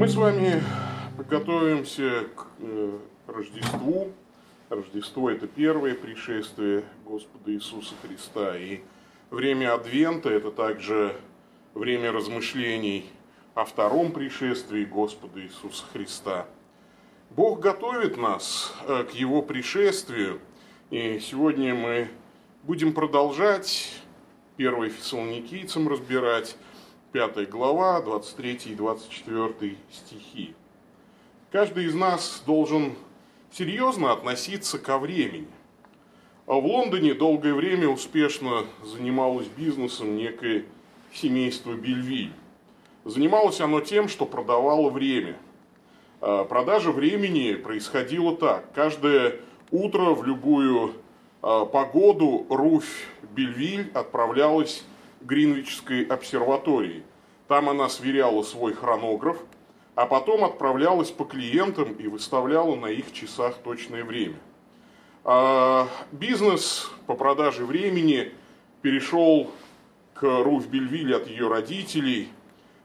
Мы 0.00 0.08
с 0.08 0.16
вами 0.16 0.62
готовимся 1.28 2.24
к 2.34 2.46
э, 2.60 2.98
Рождеству. 3.26 4.10
Рождество– 4.70 5.30
это 5.30 5.46
первое 5.46 5.94
пришествие 5.94 6.84
Господа 7.04 7.52
Иисуса 7.52 7.92
Христа. 8.00 8.56
И 8.56 8.80
время 9.30 9.74
Адвента– 9.74 10.30
это 10.30 10.52
также 10.52 11.14
время 11.74 12.12
размышлений 12.12 13.10
о 13.54 13.66
втором 13.66 14.12
пришествии 14.12 14.86
Господа 14.86 15.38
Иисуса 15.42 15.84
Христа. 15.92 16.46
Бог 17.28 17.60
готовит 17.60 18.16
нас 18.16 18.72
э, 18.88 19.04
к 19.04 19.10
Его 19.10 19.42
пришествию, 19.42 20.40
и 20.88 21.20
сегодня 21.20 21.74
мы 21.74 22.08
будем 22.62 22.94
продолжать 22.94 23.92
1 24.56 24.92
Фессалоникийцам 24.92 25.88
разбирать 25.88 26.56
5 27.12 27.48
глава, 27.50 28.00
23 28.02 28.60
и 28.66 28.74
24 28.76 29.76
стихи. 29.90 30.54
Каждый 31.50 31.86
из 31.86 31.94
нас 31.94 32.40
должен 32.46 32.94
серьезно 33.50 34.12
относиться 34.12 34.78
ко 34.78 34.96
времени. 34.96 35.48
А 36.46 36.54
в 36.54 36.66
Лондоне 36.66 37.14
долгое 37.14 37.52
время 37.52 37.88
успешно 37.88 38.64
занималось 38.84 39.48
бизнесом 39.48 40.16
некое 40.16 40.64
семейство 41.12 41.72
Бельвиль. 41.72 42.32
Занималось 43.04 43.60
оно 43.60 43.80
тем, 43.80 44.08
что 44.08 44.24
продавало 44.24 44.88
время. 44.88 45.36
А 46.20 46.44
продажа 46.44 46.92
времени 46.92 47.54
происходила 47.54 48.36
так. 48.36 48.72
Каждое 48.72 49.40
утро 49.72 50.14
в 50.14 50.24
любую 50.24 50.94
а, 51.42 51.64
погоду 51.64 52.46
Руфь 52.48 53.08
Бельвиль 53.34 53.90
отправлялась 53.94 54.84
Гринвичской 55.20 56.04
обсерватории. 56.04 57.02
Там 57.48 57.68
она 57.68 57.88
сверяла 57.88 58.42
свой 58.42 58.72
хронограф, 58.72 59.38
а 59.94 60.06
потом 60.06 60.44
отправлялась 60.44 61.10
по 61.10 61.24
клиентам 61.24 61.92
и 61.92 62.06
выставляла 62.06 62.74
на 62.76 62.86
их 62.86 63.12
часах 63.12 63.56
точное 63.58 64.04
время. 64.04 64.36
А 65.24 65.88
бизнес 66.12 66.90
по 67.06 67.14
продаже 67.14 67.64
времени 67.64 68.32
перешел 68.82 69.50
к 70.14 70.22
Руф 70.22 70.66
Бельвиль 70.68 71.14
от 71.14 71.28
ее 71.28 71.48
родителей. 71.48 72.28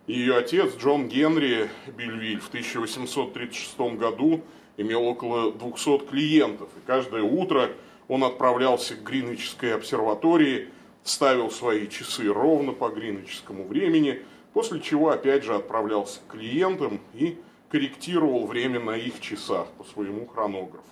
Ее 0.08 0.36
отец 0.36 0.76
Джон 0.78 1.08
Генри 1.08 1.70
Бельвиль 1.96 2.40
в 2.40 2.50
1836 2.50 3.98
году 3.98 4.42
имел 4.78 5.06
около 5.06 5.52
200 5.52 6.06
клиентов. 6.06 6.70
И 6.78 6.86
каждое 6.86 7.24
утро 7.24 7.72
он 8.08 8.24
отправлялся 8.24 8.96
к 8.96 9.04
Гринвичской 9.04 9.74
обсерватории, 9.74 10.70
ставил 11.06 11.52
свои 11.52 11.88
часы 11.88 12.28
ровно 12.28 12.74
по 12.74 12.90
гринвичскому 12.90 13.66
времени, 13.66 14.24
после 14.54 14.82
чего 14.82 15.12
опять 15.12 15.44
же 15.44 15.54
отправлялся 15.54 16.20
к 16.28 16.32
клиентам 16.32 17.00
и 17.14 17.38
корректировал 17.70 18.48
время 18.48 18.80
на 18.80 18.98
их 18.98 19.22
часах 19.22 19.68
по 19.78 19.84
своему 19.84 20.26
хронографу. 20.26 20.84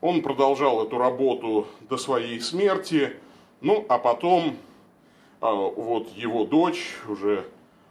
Он 0.00 0.22
продолжал 0.22 0.84
эту 0.84 0.98
работу 0.98 1.68
до 1.88 1.96
своей 1.96 2.40
смерти, 2.40 3.12
ну 3.60 3.86
а 3.88 3.98
потом 3.98 4.56
а, 5.40 5.52
вот 5.52 6.08
его 6.16 6.44
дочь, 6.44 6.96
уже 7.08 7.44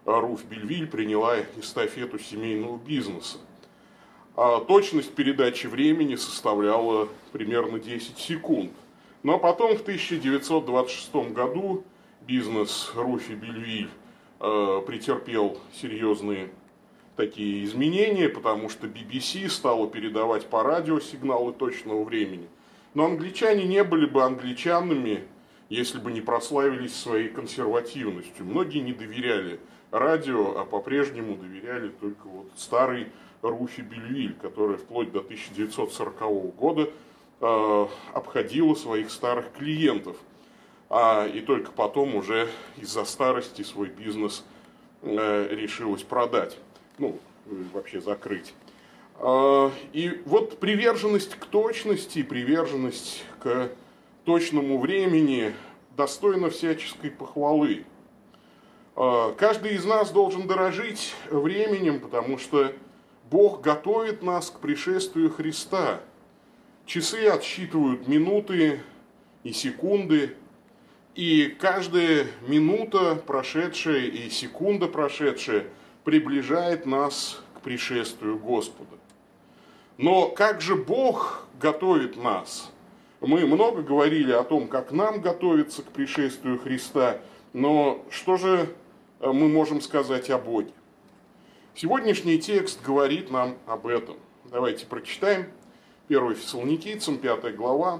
Руф 0.05 0.43
Бельвиль, 0.45 0.87
приняла 0.87 1.37
эстафету 1.57 2.19
семейного 2.19 2.77
бизнеса. 2.77 3.37
А 4.35 4.59
точность 4.59 5.15
передачи 5.15 5.67
времени 5.67 6.15
составляла 6.15 7.07
примерно 7.31 7.79
10 7.79 8.17
секунд– 8.17 8.73
ну, 9.27 9.33
а 9.33 9.39
потом 9.39 9.75
в 9.75 9.81
1926 9.81 11.33
году 11.33 11.83
бизнес 12.21 12.93
Руфи 12.95 13.33
Бельвиль 13.33 13.89
э, 14.39 14.81
претерпел 14.87 15.57
серьезные 15.73 16.49
такие 17.17 17.65
изменения, 17.65 18.29
потому 18.29 18.69
что 18.69 18.87
BBC 18.87 19.49
стала 19.49 19.89
передавать 19.89 20.45
по 20.45 20.63
радио 20.63 21.01
сигналы 21.01 21.51
точного 21.51 22.05
времени. 22.05 22.47
Но 22.93 23.03
англичане 23.03 23.65
не 23.65 23.83
были 23.83 24.05
бы 24.05 24.23
англичанами, 24.23 25.25
если 25.67 25.99
бы 25.99 26.13
не 26.13 26.21
прославились 26.21 26.95
своей 26.95 27.27
консервативностью. 27.27 28.45
Многие 28.45 28.79
не 28.79 28.93
доверяли 28.93 29.59
радио, 29.91 30.57
а 30.57 30.63
по-прежнему 30.63 31.35
доверяли 31.35 31.89
только 31.89 32.27
вот 32.27 32.49
старой 32.55 33.07
Руфи 33.41 33.81
Бельвиль, 33.81 34.35
которая 34.41 34.77
вплоть 34.77 35.11
до 35.11 35.19
1940 35.19 36.55
года 36.55 36.89
обходила 37.39 38.73
своих 38.73 39.11
старых 39.11 39.51
клиентов. 39.53 40.17
А, 40.89 41.27
и 41.27 41.41
только 41.41 41.71
потом 41.71 42.15
уже 42.15 42.47
из-за 42.77 43.03
старости 43.03 43.61
свой 43.61 43.89
бизнес 43.89 44.43
э, 45.01 45.47
решилась 45.51 46.03
продать. 46.03 46.57
Ну, 46.97 47.19
вообще 47.73 47.99
закрыть. 47.99 48.53
А, 49.15 49.71
и 49.91 50.21
вот 50.25 50.59
приверженность 50.59 51.35
к 51.35 51.45
точности, 51.45 52.23
приверженность 52.23 53.23
к 53.41 53.69
точному 54.23 54.79
времени 54.79 55.53
достойна 55.97 56.49
всяческой 56.49 57.11
похвалы. 57.11 57.85
А, 58.95 59.33
каждый 59.33 59.75
из 59.75 59.83
нас 59.83 60.11
должен 60.11 60.47
дорожить 60.47 61.13
временем, 61.29 61.99
потому 61.99 62.37
что 62.37 62.71
Бог 63.29 63.59
готовит 63.59 64.23
нас 64.23 64.49
к 64.49 64.59
пришествию 64.59 65.29
Христа– 65.29 65.99
Часы 66.87 67.27
отсчитывают 67.27 68.07
минуты 68.07 68.79
и 69.43 69.51
секунды, 69.51 70.37
и 71.15 71.53
каждая 71.59 72.27
минута 72.47 73.15
прошедшая 73.15 74.05
и 74.05 74.29
секунда 74.29 74.87
прошедшая 74.87 75.65
приближает 76.05 76.85
нас 76.85 77.41
к 77.55 77.59
пришествию 77.59 78.39
Господа. 78.39 78.95
Но 79.97 80.29
как 80.29 80.61
же 80.61 80.77
Бог 80.77 81.45
готовит 81.59 82.15
нас? 82.15 82.71
Мы 83.19 83.45
много 83.45 83.81
говорили 83.81 84.31
о 84.31 84.45
том, 84.45 84.69
как 84.69 84.93
нам 84.93 85.19
готовиться 85.19 85.81
к 85.81 85.87
пришествию 85.87 86.57
Христа, 86.57 87.19
но 87.51 88.05
что 88.09 88.37
же 88.37 88.73
мы 89.19 89.49
можем 89.49 89.81
сказать 89.81 90.29
о 90.29 90.37
Боге? 90.37 90.71
Сегодняшний 91.75 92.39
текст 92.39 92.81
говорит 92.81 93.29
нам 93.29 93.57
об 93.65 93.87
этом. 93.87 94.15
Давайте 94.45 94.85
прочитаем 94.85 95.47
1 96.09 96.35
Фессалоникийцам, 96.35 97.17
5 97.17 97.55
глава, 97.55 97.99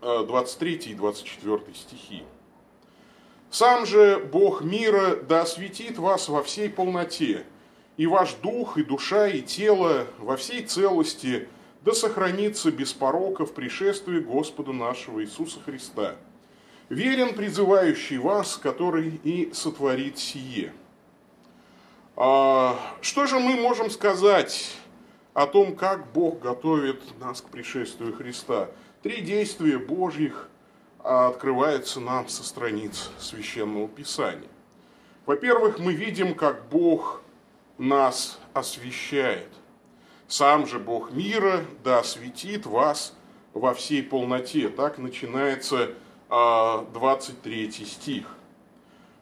23 0.00 0.74
э, 0.74 0.90
и 0.90 0.94
24 0.94 1.60
стихи. 1.74 2.22
«Сам 3.50 3.84
же 3.84 4.18
Бог 4.32 4.62
мира 4.62 5.16
да 5.16 5.42
осветит 5.42 5.98
вас 5.98 6.28
во 6.30 6.42
всей 6.42 6.70
полноте, 6.70 7.44
и 7.98 8.06
ваш 8.06 8.34
дух, 8.34 8.78
и 8.78 8.82
душа, 8.82 9.28
и 9.28 9.42
тело 9.42 10.06
во 10.18 10.36
всей 10.36 10.64
целости 10.64 11.48
да 11.82 11.92
сохранится 11.92 12.70
без 12.70 12.94
порока 12.94 13.44
в 13.44 13.52
пришествии 13.52 14.20
Господа 14.20 14.72
нашего 14.72 15.22
Иисуса 15.22 15.60
Христа. 15.60 16.16
Верен 16.88 17.34
призывающий 17.34 18.16
вас, 18.16 18.56
который 18.56 19.20
и 19.24 19.52
сотворит 19.52 20.18
сие». 20.18 20.72
А, 22.16 22.78
что 23.02 23.26
же 23.26 23.38
мы 23.38 23.56
можем 23.56 23.90
сказать 23.90 24.74
о 25.34 25.46
том, 25.46 25.76
как 25.76 26.12
Бог 26.12 26.40
готовит 26.40 27.02
нас 27.20 27.40
к 27.40 27.48
пришествию 27.48 28.14
Христа. 28.14 28.68
Три 29.02 29.20
действия 29.22 29.78
Божьих 29.78 30.48
открываются 30.98 32.00
нам 32.00 32.28
со 32.28 32.42
страниц 32.44 33.10
Священного 33.18 33.88
Писания. 33.88 34.48
Во-первых, 35.26 35.78
мы 35.78 35.92
видим, 35.92 36.34
как 36.34 36.68
Бог 36.68 37.22
нас 37.78 38.38
освящает. 38.52 39.48
Сам 40.26 40.66
же 40.66 40.78
Бог 40.78 41.12
мира 41.12 41.64
да 41.84 42.00
осветит 42.00 42.66
вас 42.66 43.14
во 43.54 43.72
всей 43.74 44.02
полноте. 44.02 44.68
Так 44.68 44.98
начинается 44.98 45.94
23 46.28 47.68
а, 47.68 47.86
стих. 47.86 48.26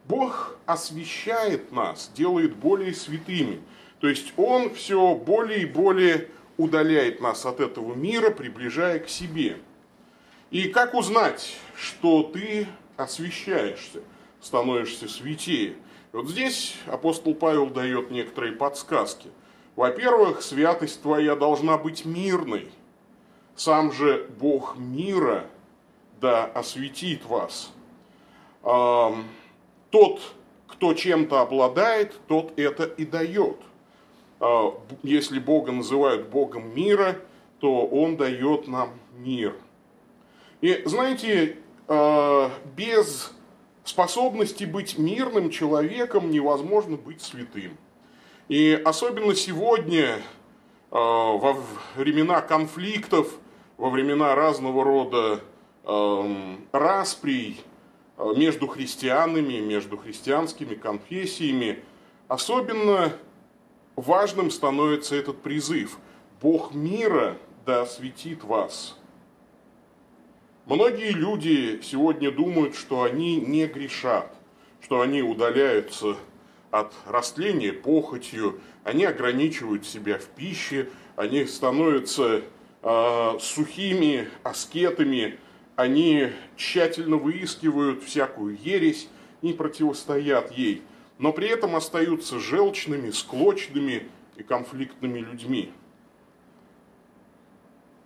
Бог 0.05 0.57
освящает 0.67 1.71
нас, 1.71 2.11
делает 2.15 2.57
более 2.57 2.95
святыми– 2.95 3.61
то 4.01 4.09
есть 4.09 4.33
он 4.37 4.75
все 4.75 5.15
более 5.15 5.63
и 5.63 5.67
более 5.67 6.29
удаляет 6.57 7.21
нас 7.21 7.47
от 7.47 7.61
этого 7.61 7.95
мира, 7.95 8.31
приближая 8.31 8.99
к 8.99 9.09
себе. 9.09 9.59
И 10.51 10.69
как 10.69 10.95
узнать, 10.95 11.57
что 11.77 12.23
ты 12.23 12.67
освещаешься, 12.97 14.01
становишься 14.41 15.09
святее? 15.09 15.77
Вот 16.13 16.29
здесь 16.29 16.75
апостол 16.87 17.35
Павел 17.35 17.67
дает 17.67 18.11
некоторые 18.11 18.53
подсказки. 18.53 19.29
Во-первых, 19.77 20.43
святость 20.43 21.03
твоя 21.03 21.37
должна 21.37 21.77
быть 21.77 22.05
мирной. 22.05 22.71
Сам 23.55 23.93
же 23.93 24.29
Бог 24.41 24.77
мира 24.79 25.47
да 26.21 26.47
осветит 26.47 27.25
вас. 27.27 27.71
Тот, 28.63 30.21
кто 30.67 30.95
чем-то 30.95 31.41
обладает, 31.41 32.15
тот 32.27 32.59
это 32.59 32.85
и 32.85 33.05
дает. 33.05 33.59
А, 34.41 34.75
если 35.03 35.39
Бога 35.39 35.73
называют 35.73 36.29
Богом 36.29 36.75
мира, 36.75 37.17
то 37.61 37.87
Он 37.87 38.17
дает 38.17 38.69
нам 38.69 38.91
мир. 39.17 39.55
И 40.61 40.83
знаете, 40.85 41.57
а, 41.87 42.51
без 42.77 43.33
способности 43.85 44.65
быть 44.65 44.99
мирным 44.99 45.51
человеком 45.51 46.31
невозможно 46.31 46.97
быть 46.97 47.23
святым. 47.23 47.77
И 48.49 48.81
особенно 48.85 49.35
сегодня, 49.35 50.21
во 50.91 51.57
времена 51.97 52.41
конфликтов, 52.41 53.35
во 53.77 53.91
времена 53.91 54.35
разного 54.35 54.85
рода 54.85 55.41
расприй 56.73 57.61
между 58.37 58.67
христианами, 58.67 59.59
между 59.59 59.99
христианскими 59.99 60.75
конфессиями, 60.75 61.83
особенно 62.27 63.13
важным 63.99 64.51
становится 64.51 65.17
этот 65.17 65.43
призыв. 65.43 65.99
Бог 66.41 66.73
мира 66.73 67.37
да 67.67 67.83
осветит 67.83 68.45
вас. 68.45 68.97
Многие 70.67 71.11
люди 71.11 71.81
сегодня 71.83 72.31
думают, 72.31 72.77
что 72.77 73.03
они 73.03 73.41
не 73.41 73.67
грешат, 73.67 74.33
что 74.83 75.01
они 75.01 75.23
удаляются 75.23 76.17
от 76.71 76.93
растления 77.07 77.73
похотью, 77.73 78.61
они 78.85 79.05
ограничивают 79.05 79.87
себя 79.87 80.19
в 80.19 80.27
пище, 80.27 80.91
они 81.17 81.47
становятся 81.47 82.43
э, 82.83 83.39
сухими 83.41 84.29
аскетами, 84.45 85.39
они 85.75 86.31
тщательно 86.57 87.17
выискивают 87.17 88.05
всякую 88.05 88.59
ересь 88.63 89.09
и 89.43 89.53
противостоят 89.53 90.53
ей– 90.53 90.83
но 91.19 91.33
при 91.33 91.49
этом 91.49 91.75
остаются 91.77 92.39
желчными, 92.39 93.11
склочными 93.11 94.09
и 94.37 94.43
конфликтными 94.43 95.19
людьми. 95.19 95.73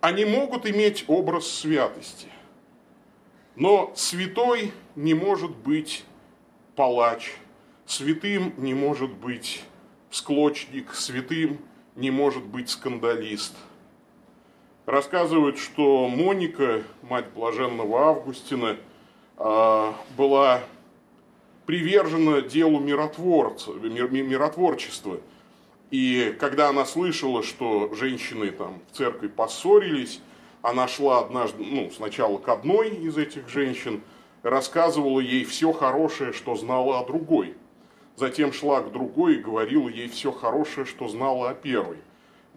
Они 0.01 0.25
могут 0.25 0.65
иметь 0.65 1.05
образ 1.07 1.47
святости, 1.47 2.27
но 3.55 3.93
святой 3.95 4.73
не 4.95 5.13
может 5.13 5.55
быть 5.55 6.03
палач, 6.75 7.33
святым 7.85 8.53
не 8.57 8.73
может 8.73 9.11
быть 9.11 9.63
склочник, 10.09 10.93
святым 10.93 11.59
не 11.95 12.11
может 12.11 12.43
быть 12.43 12.69
скандалист. 12.69 13.55
Рассказывают, 14.85 15.57
что 15.57 16.09
Моника, 16.09 16.83
мать 17.03 17.29
блаженного 17.33 18.09
Августина, 18.09 18.75
а, 19.37 19.95
была 20.17 20.61
привержена 21.65 22.41
делу 22.41 22.79
миротворца, 22.79 23.71
миротворчества. 23.71 25.19
И 25.91 26.35
когда 26.39 26.69
она 26.69 26.85
слышала, 26.85 27.43
что 27.43 27.93
женщины 27.93 28.51
там 28.51 28.81
в 28.91 28.97
церкви 28.97 29.27
поссорились, 29.27 30.21
она 30.61 30.87
шла 30.87 31.19
однажды, 31.19 31.63
ну, 31.63 31.91
сначала 31.91 32.37
к 32.37 32.49
одной 32.49 32.89
из 32.89 33.17
этих 33.17 33.49
женщин, 33.49 34.01
рассказывала 34.41 35.19
ей 35.19 35.45
все 35.45 35.71
хорошее, 35.71 36.33
что 36.33 36.55
знала 36.55 36.99
о 36.99 37.05
другой. 37.05 37.55
Затем 38.15 38.53
шла 38.53 38.81
к 38.81 38.91
другой 38.91 39.35
и 39.35 39.39
говорила 39.39 39.89
ей 39.89 40.07
все 40.07 40.31
хорошее, 40.31 40.85
что 40.85 41.07
знала 41.07 41.49
о 41.49 41.53
первой. 41.53 41.97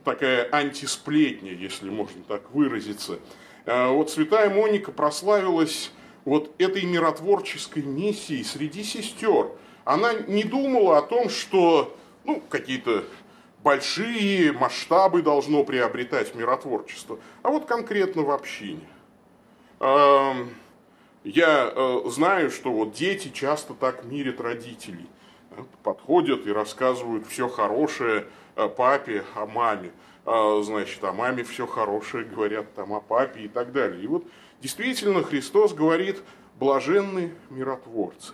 Такая 0.05 0.49
антисплетня, 0.53 1.53
если 1.53 1.91
можно 1.91 2.23
так 2.23 2.53
выразиться. 2.53 3.19
А 3.65 3.91
вот 3.91 4.11
святая 4.11 4.51
Моника 4.51 4.93
прославилась 4.93 5.91
вот 6.27 6.51
этой 6.59 6.83
миротворческой 6.83 7.85
миссии 7.85 8.43
среди 8.43 8.83
сестер. 8.83 9.53
Она 9.85 10.13
не 10.13 10.43
думала 10.43 10.99
о 10.99 11.03
том, 11.03 11.31
что 11.31 11.97
ну, 12.25 12.43
какие-то 12.51 13.05
большие 13.63 14.53
масштабы 14.53 15.23
должно 15.23 15.65
приобретать 15.65 16.35
миротворчество, 16.35 17.19
а 17.43 17.51
вот 17.51 17.65
конкретно 17.65 18.23
в 18.23 18.31
общине. 18.31 18.87
Я 19.81 21.73
э, 21.75 22.01
знаю, 22.07 22.51
что 22.51 22.71
вот 22.71 22.93
дети 22.93 23.31
часто 23.33 23.75
так 23.75 24.05
мирят 24.05 24.41
родителей. 24.41 25.07
Подходят 25.83 26.47
и 26.47 26.53
рассказывают 26.53 27.27
все 27.27 27.49
хорошее 27.49 28.27
папе, 28.77 29.25
о 29.35 29.47
маме. 29.47 29.91
А, 30.25 30.61
значит, 30.63 31.03
о 31.03 31.13
маме 31.13 31.45
все 31.45 31.67
хорошее 31.67 32.25
говорят, 32.25 32.75
там 32.75 32.93
о 32.93 33.01
папе 33.01 33.43
и 33.43 33.49
так 33.49 33.73
далее. 33.73 34.03
И 34.03 34.07
вот 34.07 34.25
Действительно, 34.61 35.23
Христос 35.23 35.75
говорит, 35.75 36.23
блаженны 36.59 37.35
миротворцы. 37.51 38.33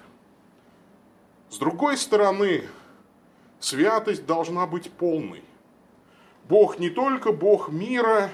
С 1.50 1.58
другой 1.58 1.96
стороны, 1.96 2.62
святость 3.60 4.24
должна 4.24 4.66
быть 4.66 4.90
полной. 4.90 5.42
Бог 6.48 6.78
не 6.78 6.90
только 6.90 7.32
Бог 7.32 7.70
мира, 7.70 8.30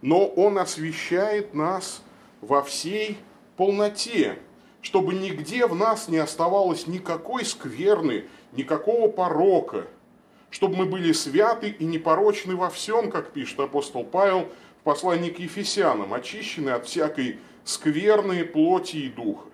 но 0.00 0.26
Он 0.26 0.58
освещает 0.58 1.54
нас 1.54 2.02
во 2.40 2.62
всей 2.62 3.18
полноте, 3.56 4.38
чтобы 4.80 5.14
нигде 5.14 5.66
в 5.66 5.74
нас 5.74 6.08
не 6.08 6.18
оставалось 6.18 6.86
никакой 6.86 7.44
скверны, 7.44 8.24
никакого 8.52 9.08
порока, 9.08 9.86
чтобы 10.50 10.76
мы 10.76 10.86
были 10.86 11.12
святы 11.12 11.68
и 11.68 11.84
непорочны 11.84 12.56
во 12.56 12.70
всем, 12.70 13.10
как 13.10 13.32
пишет 13.32 13.60
апостол 13.60 14.02
Павел– 14.02 14.48
послании 14.88 15.28
к 15.28 15.38
Ефесянам, 15.38 16.14
очищены 16.14 16.70
от 16.70 16.86
всякой 16.86 17.38
скверной 17.62 18.42
плоти 18.42 18.96
и 18.96 19.08
духа. 19.10 19.46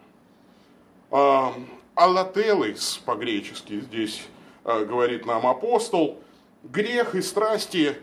А, 1.10 1.52
Аллателес 1.96 3.02
по-гречески 3.04 3.80
здесь 3.80 4.28
а, 4.62 4.84
говорит 4.84 5.26
нам 5.26 5.44
апостол, 5.44 6.22
грех 6.62 7.16
и 7.16 7.20
страсти 7.20 7.96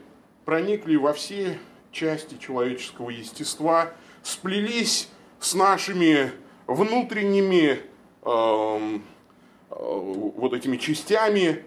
проникли 0.43 0.97
во 0.97 1.13
все 1.13 1.57
части 1.93 2.37
человеческого 2.37 3.11
естества, 3.11 3.93
сплелись 4.23 5.07
с 5.39 5.53
нашими 5.53 6.33
внутренними 6.67 7.79
э, 8.23 8.99
вот 9.69 10.51
этими 10.51 10.75
частями, 10.75 11.63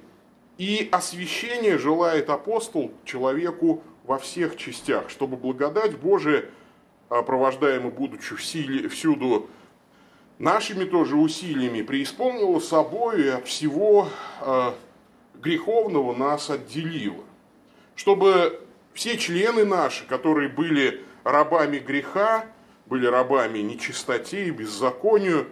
и 0.58 0.90
освящение 0.93 1.78
желает 1.78 2.28
апостол 2.28 2.93
человеку 3.06 3.82
во 4.04 4.18
всех 4.18 4.56
частях, 4.56 5.10
чтобы 5.10 5.36
благодать 5.36 5.96
Божия, 5.98 6.44
провождаемая 7.08 7.90
будучи 7.90 8.34
силе, 8.40 8.88
всюду 8.88 9.48
нашими 10.38 10.84
тоже 10.84 11.16
усилиями, 11.16 11.82
преисполнила 11.82 12.60
собой 12.60 13.24
и 13.24 13.28
от 13.28 13.46
всего 13.46 14.08
э, 14.40 14.72
греховного 15.36 16.14
нас 16.14 16.50
отделила. 16.50 17.24
Чтобы 17.96 18.60
все 18.92 19.16
члены 19.16 19.64
наши, 19.64 20.06
которые 20.06 20.48
были 20.48 21.02
рабами 21.22 21.78
греха, 21.78 22.46
были 22.87 23.06
рабами 23.06 23.61
нечистоте 23.61 24.46
и 24.46 24.50
беззаконию, 24.50 25.46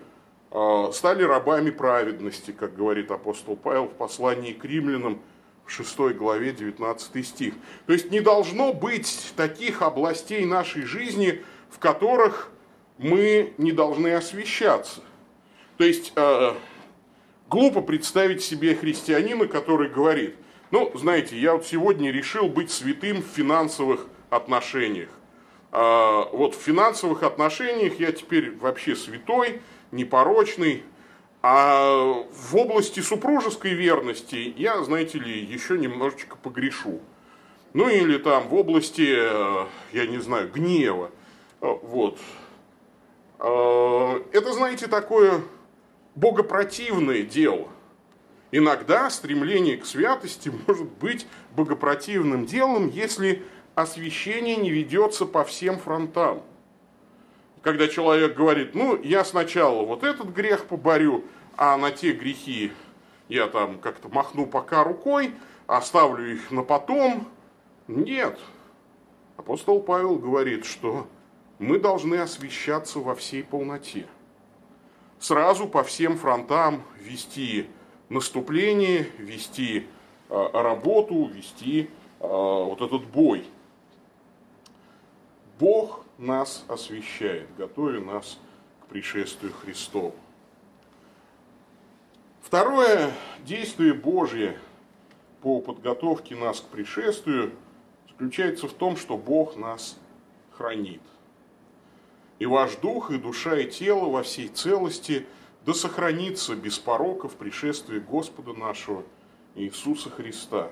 э, 0.50 0.90
стали 0.92 1.22
рабами 1.22 1.70
праведности, 1.70 2.50
как 2.50 2.74
говорит 2.76 3.10
апостол 3.10 3.56
Павел 3.56 3.86
в 3.86 3.94
послании 3.94 4.52
к 4.52 4.64
римлянам– 4.64 5.22
6 5.66 5.96
главе 6.16 6.52
19 6.52 7.26
стих. 7.26 7.54
То 7.86 7.92
есть 7.92 8.10
не 8.10 8.20
должно 8.20 8.72
быть 8.72 9.32
таких 9.36 9.82
областей 9.82 10.44
нашей 10.44 10.82
жизни, 10.82 11.42
в 11.70 11.78
которых 11.78 12.50
мы 12.98 13.54
не 13.58 13.72
должны 13.72 14.14
освещаться. 14.14 15.00
То 15.78 15.84
есть 15.84 16.12
э, 16.14 16.54
глупо 17.48 17.80
представить 17.80 18.42
себе 18.42 18.74
христианина, 18.74 19.46
который 19.46 19.88
говорит, 19.88 20.36
ну, 20.70 20.90
знаете, 20.94 21.38
я 21.38 21.54
вот 21.54 21.66
сегодня 21.66 22.10
решил 22.10 22.48
быть 22.48 22.70
святым 22.70 23.22
в 23.22 23.26
финансовых 23.26 24.06
отношениях. 24.30 25.08
Э, 25.72 26.24
вот 26.32 26.54
в 26.54 26.60
финансовых 26.60 27.22
отношениях 27.22 27.98
я 27.98 28.12
теперь 28.12 28.56
вообще 28.56 28.94
святой, 28.94 29.60
непорочный, 29.90 30.82
а 31.42 32.24
в 32.32 32.56
области 32.56 33.00
супружеской 33.00 33.74
верности 33.74 34.54
я, 34.56 34.80
знаете 34.82 35.18
ли, 35.18 35.44
еще 35.44 35.76
немножечко 35.76 36.36
погрешу. 36.36 37.00
Ну 37.74 37.88
или 37.88 38.18
там 38.18 38.48
в 38.48 38.54
области, 38.54 39.14
э, 39.16 39.66
я 39.92 40.06
не 40.06 40.18
знаю, 40.18 40.50
гнева. 40.52 41.10
Э, 41.60 41.74
вот. 41.82 42.18
Э, 43.40 44.22
это, 44.32 44.52
знаете, 44.52 44.86
такое 44.86 45.42
богопротивное 46.14 47.22
дело. 47.22 47.68
Иногда 48.52 49.10
стремление 49.10 49.78
к 49.78 49.86
святости 49.86 50.52
может 50.66 50.88
быть 50.88 51.26
богопротивным 51.56 52.46
делом, 52.46 52.88
если 52.88 53.42
освящение 53.74 54.56
не 54.56 54.70
ведется 54.70 55.26
по 55.26 55.42
всем 55.42 55.78
фронтам 55.78 56.42
когда 57.62 57.88
человек 57.88 58.36
говорит, 58.36 58.74
ну, 58.74 59.00
я 59.00 59.24
сначала 59.24 59.84
вот 59.84 60.02
этот 60.02 60.28
грех 60.28 60.66
поборю, 60.66 61.24
а 61.56 61.76
на 61.76 61.90
те 61.90 62.12
грехи 62.12 62.72
я 63.28 63.46
там 63.46 63.78
как-то 63.78 64.08
махну 64.08 64.46
пока 64.46 64.84
рукой, 64.84 65.32
оставлю 65.66 66.34
их 66.34 66.50
на 66.50 66.62
потом. 66.62 67.28
Нет. 67.86 68.38
Апостол 69.36 69.80
Павел 69.80 70.16
говорит, 70.16 70.64
что 70.64 71.06
мы 71.58 71.78
должны 71.78 72.16
освещаться 72.16 72.98
во 72.98 73.14
всей 73.14 73.44
полноте. 73.44 74.06
Сразу 75.18 75.68
по 75.68 75.84
всем 75.84 76.18
фронтам 76.18 76.82
вести 76.98 77.68
наступление, 78.08 79.08
вести 79.18 79.86
э, 80.28 80.48
работу, 80.52 81.26
вести 81.26 81.88
э, 82.18 82.26
вот 82.26 82.80
этот 82.80 83.04
бой. 83.06 83.46
Бог 85.60 86.01
нас 86.22 86.64
освещает, 86.68 87.48
готовя 87.56 88.00
нас 88.00 88.38
к 88.80 88.86
пришествию 88.86 89.52
Христову. 89.52 90.14
Второе 92.40 93.12
действие 93.44 93.92
Божье, 93.94 94.58
по 95.40 95.60
подготовке 95.60 96.36
нас 96.36 96.60
к 96.60 96.64
пришествию 96.66 97.52
заключается 98.08 98.68
в 98.68 98.72
том, 98.72 98.96
что 98.96 99.16
Бог 99.16 99.56
нас 99.56 99.98
хранит. 100.56 101.02
И 102.38 102.46
ваш 102.46 102.76
дух, 102.76 103.10
и 103.10 103.18
душа, 103.18 103.58
и 103.58 103.70
тело 103.70 104.08
во 104.08 104.22
всей 104.22 104.48
целости 104.48 105.26
да 105.64 105.74
сохранится 105.74 106.54
без 106.54 106.78
порока 106.78 107.28
в 107.28 107.34
пришествии 107.34 107.98
Господа 107.98 108.52
нашего 108.52 109.04
Иисуса 109.54 110.10
Христа. 110.10 110.70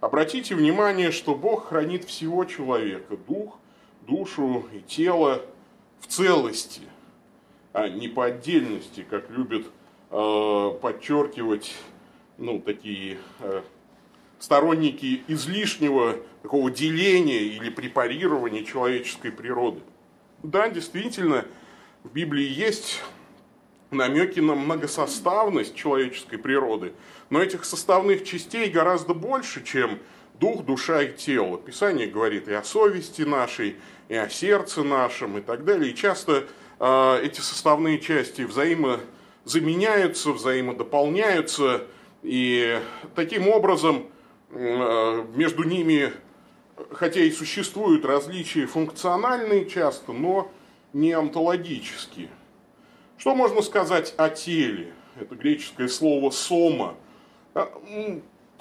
Обратите 0.00 0.54
внимание, 0.54 1.10
что 1.10 1.34
Бог 1.34 1.68
хранит 1.68 2.04
всего 2.04 2.44
человека, 2.44 3.16
дух, 3.16 3.58
душу 4.06 4.66
и 4.72 4.80
тело 4.80 5.42
в 6.00 6.06
целости, 6.06 6.82
а 7.72 7.88
не 7.88 8.08
по 8.08 8.26
отдельности, 8.26 9.06
как 9.08 9.30
любят 9.30 9.66
э, 10.10 10.70
подчеркивать 10.80 11.74
ну, 12.38 12.60
такие 12.60 13.18
э, 13.40 13.62
сторонники 14.38 15.22
излишнего 15.28 16.16
такого 16.42 16.70
деления 16.70 17.40
или 17.40 17.70
препарирования 17.70 18.64
человеческой 18.64 19.30
природы. 19.30 19.80
Да, 20.42 20.68
действительно, 20.68 21.44
в 22.02 22.12
Библии 22.12 22.46
есть 22.46 23.00
намеки 23.92 24.40
на 24.40 24.54
многосоставность 24.54 25.74
человеческой 25.76 26.38
природы, 26.38 26.92
но 27.30 27.40
этих 27.40 27.64
составных 27.64 28.24
частей 28.24 28.68
гораздо 28.70 29.14
больше, 29.14 29.62
чем 29.62 29.98
дух, 30.38 30.64
душа 30.64 31.02
и 31.02 31.12
тело. 31.16 31.58
Писание 31.58 32.06
говорит 32.06 32.48
и 32.48 32.52
о 32.52 32.62
совести 32.62 33.22
нашей, 33.22 33.76
и 34.08 34.14
о 34.14 34.28
сердце 34.28 34.82
нашем, 34.82 35.38
и 35.38 35.40
так 35.40 35.64
далее. 35.64 35.92
И 35.92 35.94
часто 35.94 36.46
э, 36.78 37.20
эти 37.22 37.40
составные 37.40 37.98
части 38.00 38.42
взаимозаменяются, 38.42 40.32
взаимодополняются, 40.32 41.86
и 42.22 42.80
таким 43.14 43.48
образом 43.48 44.06
э, 44.50 45.24
между 45.34 45.64
ними, 45.64 46.12
хотя 46.92 47.20
и 47.20 47.30
существуют 47.30 48.04
различия 48.04 48.66
функциональные 48.66 49.66
часто, 49.66 50.12
но 50.12 50.50
не 50.92 51.12
онтологические. 51.12 52.28
Что 53.18 53.34
можно 53.34 53.62
сказать 53.62 54.14
о 54.16 54.28
теле? 54.28 54.92
Это 55.20 55.34
греческое 55.34 55.88
слово 55.88 56.30
«сома». 56.30 56.96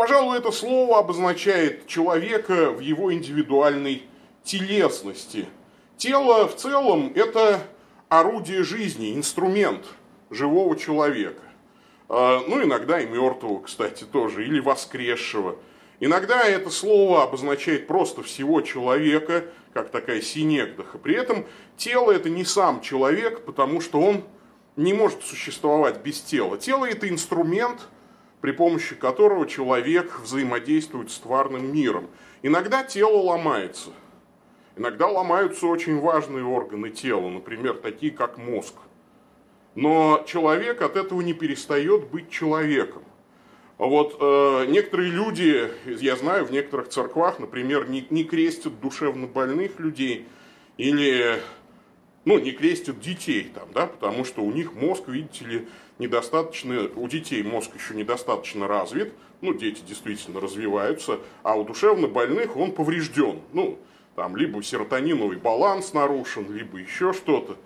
Пожалуй, 0.01 0.39
это 0.39 0.50
слово 0.50 0.98
обозначает 0.98 1.86
человека 1.86 2.72
в 2.72 2.79
его 2.79 3.13
индивидуальной 3.13 4.01
телесности. 4.43 5.46
Тело 5.96 6.48
в 6.48 6.55
целом– 6.55 7.12
это 7.15 7.62
орудие 8.10 8.63
жизни, 8.63 9.13
инструмент 9.13 9.86
живого 10.31 10.75
человека. 10.75 11.43
А, 12.10 12.43
ну, 12.48 12.63
иногда 12.63 13.00
и 13.00 13.05
мертвого, 13.05 13.62
кстати, 13.62 14.03
тоже, 14.03 14.43
или 14.43 14.60
воскресшего. 14.60 15.58
Иногда 16.00 16.46
это 16.46 16.72
слово 16.72 17.22
обозначает 17.22 17.86
просто 17.86 18.24
всего 18.24 18.62
человека, 18.62 19.46
как 19.72 19.91
такая 19.91 20.22
синегдаха. 20.22 20.98
При 20.98 21.13
этом 21.13 21.46
тело 21.77 22.10
это 22.10 22.27
не 22.27 22.43
сам 22.43 22.81
человек, 22.81 23.46
потому 23.46 23.79
что 23.79 24.01
он 24.01 24.24
не 24.75 24.96
может 24.96 25.22
существовать 25.22 26.01
без 26.01 26.22
тела. 26.22 26.58
Тело 26.58 26.89
это 26.89 27.08
инструмент, 27.08 27.81
при 28.41 28.51
помощи 28.51 28.95
которого 28.95 29.48
человек 29.48 30.19
взаимодействует 30.19 31.12
с 31.12 31.19
тварным 31.19 31.71
миром. 31.71 32.07
Иногда 32.41 32.83
тело 32.83 33.17
ломается. 33.17 33.91
Иногда 34.75 35.07
ломаются 35.07 35.67
очень 35.67 36.00
важные 36.00 36.43
органы 36.43 36.89
тела, 36.89 37.29
например, 37.29 37.75
такие 37.75 38.12
как 38.12 38.38
мозг. 38.38 38.74
Но 39.75 40.24
человек 40.27 40.81
от 40.81 40.98
этого 40.98 41.21
не 41.21 41.33
перестает 41.33 42.07
быть 42.07 42.29
человеком. 42.29 43.03
Вот 43.77 44.17
э, 44.19 44.65
некоторые 44.67 45.12
люди, 45.12 45.69
я 45.86 46.15
знаю, 46.15 46.45
в 46.45 46.51
некоторых 46.51 46.89
церквах, 46.89 47.39
например, 47.39 47.89
не, 47.89 48.05
не 48.10 48.24
крестят 48.24 48.79
душевно 48.79 49.27
больных 49.27 49.79
людей 49.79 50.27
или 50.77 51.41
ну, 52.25 52.40
не 52.40 52.51
крестят 52.51 53.00
детей 53.00 53.51
там, 53.54 53.68
да, 53.74 53.88
потому 53.88 54.24
что 54.25 54.42
у 54.42 54.51
них 54.51 54.74
мозг, 54.74 55.08
видите 55.08 55.46
ли, 55.46 55.68
недостаточно, 55.98 56.90
у 56.96 57.08
детей 57.08 57.44
мозг 57.44 57.72
еще 57.75 57.96
недостаточно 57.96 58.68
развит, 58.68 59.13
ну, 59.42 59.54
дети 59.54 59.82
действительно 59.82 60.40
развиваются, 60.40 61.20
а 61.44 61.56
у 61.56 61.63
душевно 61.63 62.08
больных 62.08 62.56
он 62.56 62.72
поврежден. 62.72 63.40
Ну, 63.54 63.80
там 64.16 64.36
либо 64.36 64.62
серотониновый 64.62 65.38
баланс 65.38 65.94
нарушен, 65.94 66.51
либо 66.54 66.78
еще 66.78 67.13
что-то. 67.13 67.58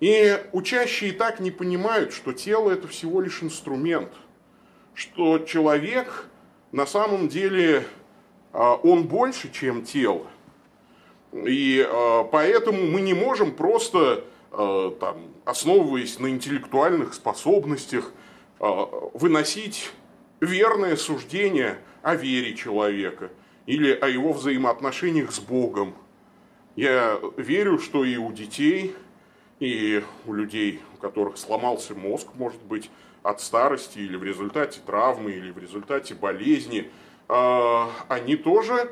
И 0.00 0.42
учащие 0.52 1.12
так 1.12 1.40
не 1.40 1.50
понимают, 1.50 2.12
что 2.12 2.32
тело 2.32 2.70
это 2.70 2.88
всего 2.88 3.20
лишь 3.20 3.42
инструмент, 3.42 4.10
что 4.94 5.38
человек 5.40 6.26
на 6.72 6.86
самом 6.86 7.28
деле 7.28 7.84
а, 8.52 8.74
он 8.76 9.04
больше, 9.04 9.52
чем 9.52 9.84
тело. 9.84 10.26
И 11.32 11.86
а, 11.88 12.24
поэтому 12.24 12.82
мы 12.86 13.00
не 13.00 13.14
можем 13.14 13.52
просто, 13.52 14.24
а, 14.50 14.90
там, 14.98 15.16
основываясь 15.44 16.18
на 16.18 16.28
интеллектуальных 16.28 17.14
способностях, 17.14 18.12
выносить 19.14 19.90
верное 20.42 20.94
суждение 20.96 21.78
о 22.02 22.14
вере 22.14 22.54
человека 22.54 23.30
или 23.64 23.90
о 23.90 24.06
его 24.06 24.34
взаимоотношениях 24.34 25.32
с 25.32 25.40
Богом. 25.40 25.94
Я 26.76 27.18
верю, 27.38 27.78
что 27.78 28.04
и 28.04 28.18
у 28.18 28.30
детей– 28.32 28.94
и 29.60 30.02
у 30.26 30.32
людей, 30.32 30.80
у 30.94 31.00
которых 31.00 31.36
сломался 31.36 31.94
мозг, 31.94 32.28
может 32.34 32.60
быть, 32.62 32.90
от 33.22 33.40
старости 33.42 33.98
или 33.98 34.16
в 34.16 34.24
результате 34.24 34.80
травмы, 34.84 35.32
или 35.32 35.50
в 35.50 35.58
результате 35.58 36.14
болезни, 36.14 36.90
а, 37.28 37.90
они 38.08 38.36
тоже 38.36 38.90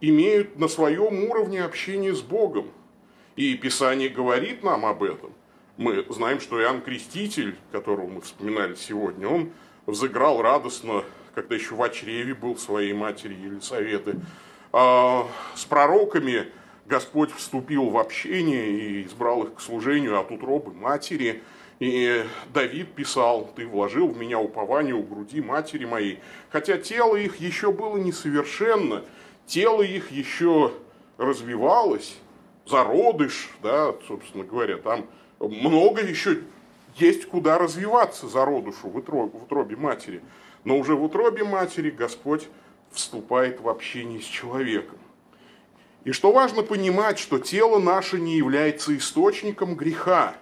имеют 0.00 0.58
на 0.58 0.68
своем 0.68 1.24
уровне 1.24 1.62
общение 1.62 2.14
с 2.14 2.20
Богом. 2.20 2.70
И 3.36 3.54
Писание 3.54 4.08
говорит 4.08 4.62
нам 4.62 4.86
об 4.86 5.02
этом. 5.02 5.32
Мы 5.76 6.06
знаем, 6.08 6.40
что 6.40 6.60
Иоанн 6.60 6.80
Креститель, 6.80 7.54
которого 7.70 8.06
мы 8.06 8.20
вспоминали 8.22 8.74
сегодня, 8.74 9.28
он 9.28 9.50
взыграл 9.86 10.40
радостно, 10.40 11.04
когда 11.34 11.54
еще 11.54 11.74
в 11.74 11.88
чреве 11.90 12.34
был 12.34 12.56
своей 12.56 12.94
матери 12.94 13.34
Елисаветы, 13.34 14.16
а, 14.72 15.28
с 15.54 15.64
пророками 15.66 16.46
Господь 16.86 17.32
вступил 17.32 17.90
в 17.90 17.98
общение 17.98 18.70
и 18.70 19.06
избрал 19.06 19.44
их 19.44 19.54
к 19.54 19.60
служению 19.60 20.18
от 20.18 20.30
утробы 20.30 20.72
матери. 20.72 21.42
И 21.78 22.24
Давид 22.54 22.94
писал, 22.94 23.52
ты 23.54 23.66
вложил 23.66 24.08
в 24.08 24.16
меня 24.16 24.38
упование 24.38 24.94
у 24.94 25.02
груди 25.02 25.42
матери 25.42 25.84
моей. 25.84 26.20
Хотя 26.50 26.78
тело 26.78 27.16
их 27.16 27.36
еще 27.36 27.70
было 27.70 27.98
несовершенно, 27.98 29.04
тело 29.46 29.82
их 29.82 30.10
еще 30.10 30.72
развивалось, 31.18 32.16
зародыш, 32.66 33.50
да, 33.62 33.94
собственно 34.06 34.44
говоря, 34.44 34.76
там 34.78 35.06
много 35.40 36.02
еще 36.02 36.42
есть 36.96 37.26
куда 37.26 37.58
развиваться 37.58 38.26
зародышу 38.26 38.88
в 38.88 38.96
утробе, 38.96 39.76
матери. 39.76 40.22
Но 40.64 40.78
уже 40.78 40.94
в 40.94 41.04
утробе 41.04 41.44
матери 41.44 41.90
Господь 41.90 42.48
вступает 42.90 43.60
в 43.60 43.68
общение 43.68 44.20
с 44.20 44.24
человеком. 44.24 44.98
И 46.04 46.12
что 46.12 46.32
важно 46.32 46.62
понимать, 46.62 47.18
что 47.18 47.38
тело 47.38 47.78
наше 47.78 48.18
не 48.20 48.36
является 48.36 48.96
источником 48.96 49.74
греха, 49.74 50.34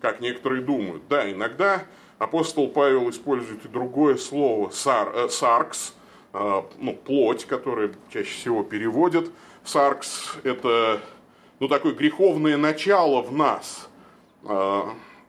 как 0.00 0.20
некоторые 0.20 0.62
думают. 0.62 1.02
Да, 1.08 1.30
иногда 1.30 1.84
апостол 2.18 2.68
Павел 2.68 3.08
использует 3.10 3.64
и 3.64 3.68
другое 3.68 4.16
слово 4.16 4.70
сар, 4.70 5.12
э, 5.14 5.28
саркс, 5.30 5.94
ну, 6.32 6.94
плоть, 7.04 7.46
которое 7.46 7.92
чаще 8.12 8.30
всего 8.30 8.62
переводят. 8.62 9.30
Саркс– 9.64 10.36
это 10.44 11.00
ну, 11.60 11.68
такое 11.68 11.94
греховное 11.94 12.56
начало 12.56 13.22
в 13.22 13.32
нас. 13.32 13.88
Э, 14.44 14.82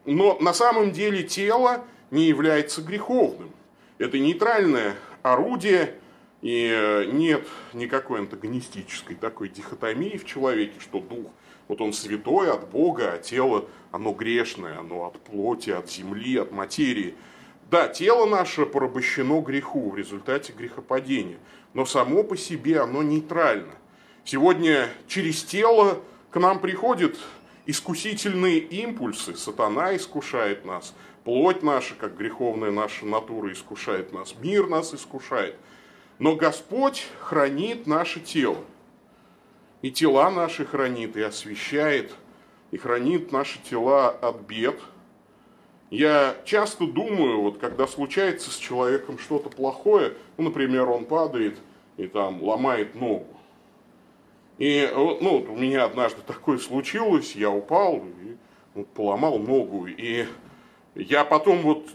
но 0.05 0.37
на 0.39 0.53
самом 0.53 0.91
деле 0.91 1.23
тело 1.23 1.85
не 2.11 2.25
является 2.25 2.81
греховным. 2.81 3.51
Это 3.97 4.19
нейтральное 4.19 4.95
орудие– 5.23 5.95
и 6.41 6.71
э, 6.73 7.05
нет 7.11 7.45
никакой 7.73 8.19
антагонистической 8.19 9.15
такой 9.15 9.49
дихотомии 9.49 10.17
в 10.17 10.25
человеке, 10.25 10.79
что 10.79 10.99
дух, 10.99 11.27
вот 11.67 11.81
он 11.81 11.91
святой 11.91 12.51
от 12.51 12.69
Бога, 12.69 13.13
а 13.13 13.17
тело, 13.17 13.65
оно 13.91 14.13
грешное, 14.13 14.79
оно 14.79 15.05
от 15.05 15.19
плоти, 15.19 15.71
от 15.71 15.91
земли, 15.91 16.37
от 16.37 16.51
материи. 16.51 17.15
Да, 17.69 17.87
тело 17.87 18.25
наше 18.25 18.65
порабощено 18.65 19.41
греху 19.41 19.91
в 19.91 19.95
результате 19.95 20.53
грехопадения, 20.53 21.37
но 21.73 21.85
само 21.85 22.23
по 22.23 22.35
себе 22.35 22.79
оно 22.79 23.03
нейтрально. 23.03 23.73
Сегодня 24.25 24.89
через 25.07 25.43
тело 25.43 26.01
к 26.31 26.39
нам 26.39 26.59
приходят 26.59 27.17
искусительные 27.65 28.59
импульсы, 28.59 29.35
сатана 29.35 29.95
искушает 29.95 30.65
нас, 30.65 30.95
плоть 31.23 31.61
наша, 31.61 31.95
как 31.95 32.17
греховная 32.17 32.71
наша 32.71 33.05
натура 33.05 33.51
искушает 33.51 34.13
нас, 34.13 34.35
мир 34.41 34.67
нас 34.67 34.93
искушает– 34.93 35.55
но 36.19 36.35
Господь 36.35 37.07
хранит 37.21 37.87
наше 37.87 38.19
тело. 38.19 38.63
И 39.81 39.89
тела 39.89 40.29
наши 40.29 40.65
хранит, 40.65 41.15
и 41.15 41.21
освещает, 41.21 42.13
и 42.71 42.77
хранит 42.77 43.31
наши 43.31 43.57
тела 43.63 44.09
от 44.09 44.41
бед. 44.41 44.77
Я 45.89 46.35
часто 46.45 46.85
думаю, 46.85 47.41
вот 47.41 47.57
когда 47.57 47.87
случается 47.87 48.51
с 48.51 48.57
человеком 48.57 49.17
что-то 49.17 49.49
плохое, 49.49 50.13
ну, 50.37 50.45
например, 50.45 50.87
он 50.89 51.05
падает 51.05 51.57
и 51.97 52.07
там 52.07 52.43
ломает 52.43 52.93
ногу. 52.93 53.39
И 54.59 54.87
ну, 54.93 55.45
у 55.49 55.55
меня 55.55 55.85
однажды 55.85 56.21
такое 56.21 56.57
случилось, 56.57 57.35
я 57.35 57.49
упал 57.49 57.97
и 57.97 58.35
вот, 58.75 58.87
поломал 58.89 59.39
ногу. 59.39 59.87
И 59.87 60.27
я 60.95 61.23
потом 61.23 61.61
вот... 61.61 61.87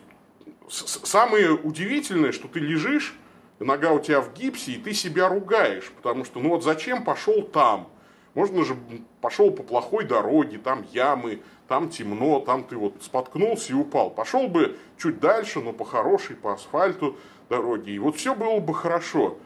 Самое 0.68 1.52
удивительное, 1.52 2.32
что 2.32 2.48
ты 2.48 2.58
лежишь, 2.58 3.14
нога 3.58 3.92
у 3.92 4.00
тебя 4.00 4.22
в 4.22 4.32
гипсе, 4.32 4.72
и 4.72 4.78
ты 4.78 4.94
себя 4.94 5.28
ругаешь, 5.28 5.92
потому 5.96 6.24
что 6.24 6.40
ну 6.40 6.48
вот 6.48 6.64
зачем 6.64 7.04
пошел 7.04 7.42
там? 7.42 7.88
Можно 8.32 8.64
же 8.64 8.74
пошел 9.20 9.50
по 9.50 9.62
плохой 9.62 10.04
дороге, 10.06 10.58
там 10.58 10.84
ямы, 10.90 11.40
там 11.68 11.88
темно, 11.88 12.40
там 12.40 12.64
ты 12.64 12.76
вот 12.76 12.94
споткнулся 13.00 13.72
и 13.72 13.76
упал. 13.76 14.10
Пошел 14.10 14.48
бы 14.48 14.76
чуть 14.98 15.20
дальше, 15.20 15.60
но 15.60 15.72
по 15.72 15.84
хорошей, 15.84 16.36
по 16.36 16.52
асфальту 16.52 17.16
дороге, 17.48 17.94
и 17.94 17.98
вот 17.98 18.16
все 18.16 18.34
было 18.34 18.58
бы 18.60 18.74
хорошо. 18.74 19.38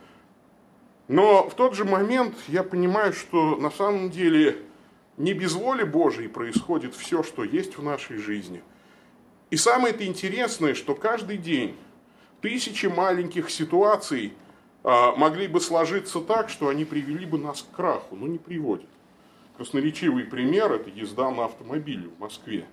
Но 1.08 1.48
в 1.48 1.54
тот 1.54 1.74
же 1.74 1.84
момент 1.84 2.34
я 2.48 2.62
понимаю, 2.62 3.12
что 3.12 3.56
на 3.56 3.70
самом 3.70 4.10
деле 4.10 4.58
не 5.16 5.32
без 5.32 5.54
воли 5.54 5.82
Божией 5.82 6.28
происходит 6.28 6.94
все, 6.94 7.22
что 7.22 7.44
есть 7.44 7.78
в 7.78 7.82
нашей 7.82 8.18
жизни. 8.18 8.62
И 9.50 9.56
самое 9.56 9.94
это 9.94 10.06
интересное, 10.06 10.74
что 10.74 10.94
каждый 10.94 11.38
день 11.38 11.76
тысячи 12.42 12.86
маленьких 12.86 13.50
ситуаций 13.50 14.34
а, 14.84 15.14
могли 15.16 15.48
бы 15.48 15.60
сложиться 15.60 16.20
так, 16.20 16.50
что 16.50 16.68
они 16.68 16.84
привели 16.84 17.24
бы 17.24 17.38
нас 17.38 17.62
к 17.62 17.74
краху, 17.74 18.14
но 18.14 18.26
не 18.26 18.38
приводят. 18.38 18.88
Красноречивый 19.58 20.22
пример– 20.22 20.72
это 20.74 20.88
езда 20.88 21.32
на 21.32 21.46
автомобиле 21.46 22.08
в 22.08 22.20
Москве. 22.20 22.64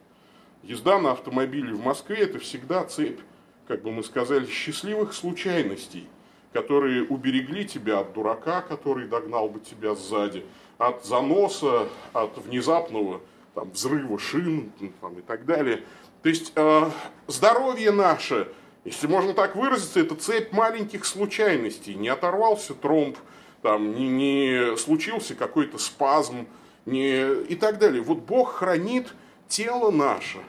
Езда 0.61 0.99
на 0.99 1.13
автомобиле 1.13 1.73
в 1.73 1.83
Москве– 1.83 2.17
это 2.19 2.37
всегда 2.37 2.85
цепь, 2.85 3.19
как 3.67 3.81
бы 3.81 3.91
мы 3.91 4.03
сказали, 4.03 4.45
счастливых 4.45 5.13
случайностей, 5.13 6.07
которые 6.53 7.03
уберегли 7.03 7.65
тебя 7.65 8.01
от 8.01 8.13
дурака, 8.13 8.61
который 8.61 9.07
догнал 9.07 9.49
бы 9.49 9.59
тебя 9.59 9.95
сзади, 9.95 10.45
от 10.77 11.03
заноса, 11.03 11.89
от 12.13 12.37
внезапного 12.37 13.19
там, 13.55 13.71
взрыва 13.71 14.19
шин 14.19 14.71
там, 15.01 15.17
и 15.17 15.21
так 15.23 15.45
далее. 15.45 15.81
То 16.21 16.29
есть 16.29 16.53
э, 16.55 16.89
здоровье 17.27 17.91
наше– 17.91 18.47
если 18.83 19.07
можно 19.07 19.33
так 19.33 19.55
выразиться, 19.55 19.99
это 19.99 20.13
цепь 20.13 20.51
маленьких 20.51 21.05
случайностей. 21.05 21.95
Не 21.95 22.09
оторвался 22.09 22.75
тромб, 22.75 23.17
там, 23.63 23.95
не, 23.95 24.07
не 24.07 24.77
случился 24.77 25.33
какой-то 25.33 25.79
спазм 25.79 26.45
не, 26.85 27.43
и 27.43 27.55
так 27.55 27.79
далее. 27.79 28.01
Вот 28.01 28.19
Бог 28.19 28.53
хранит 28.53 29.13
тело 29.47 29.91
наше. 29.91 30.39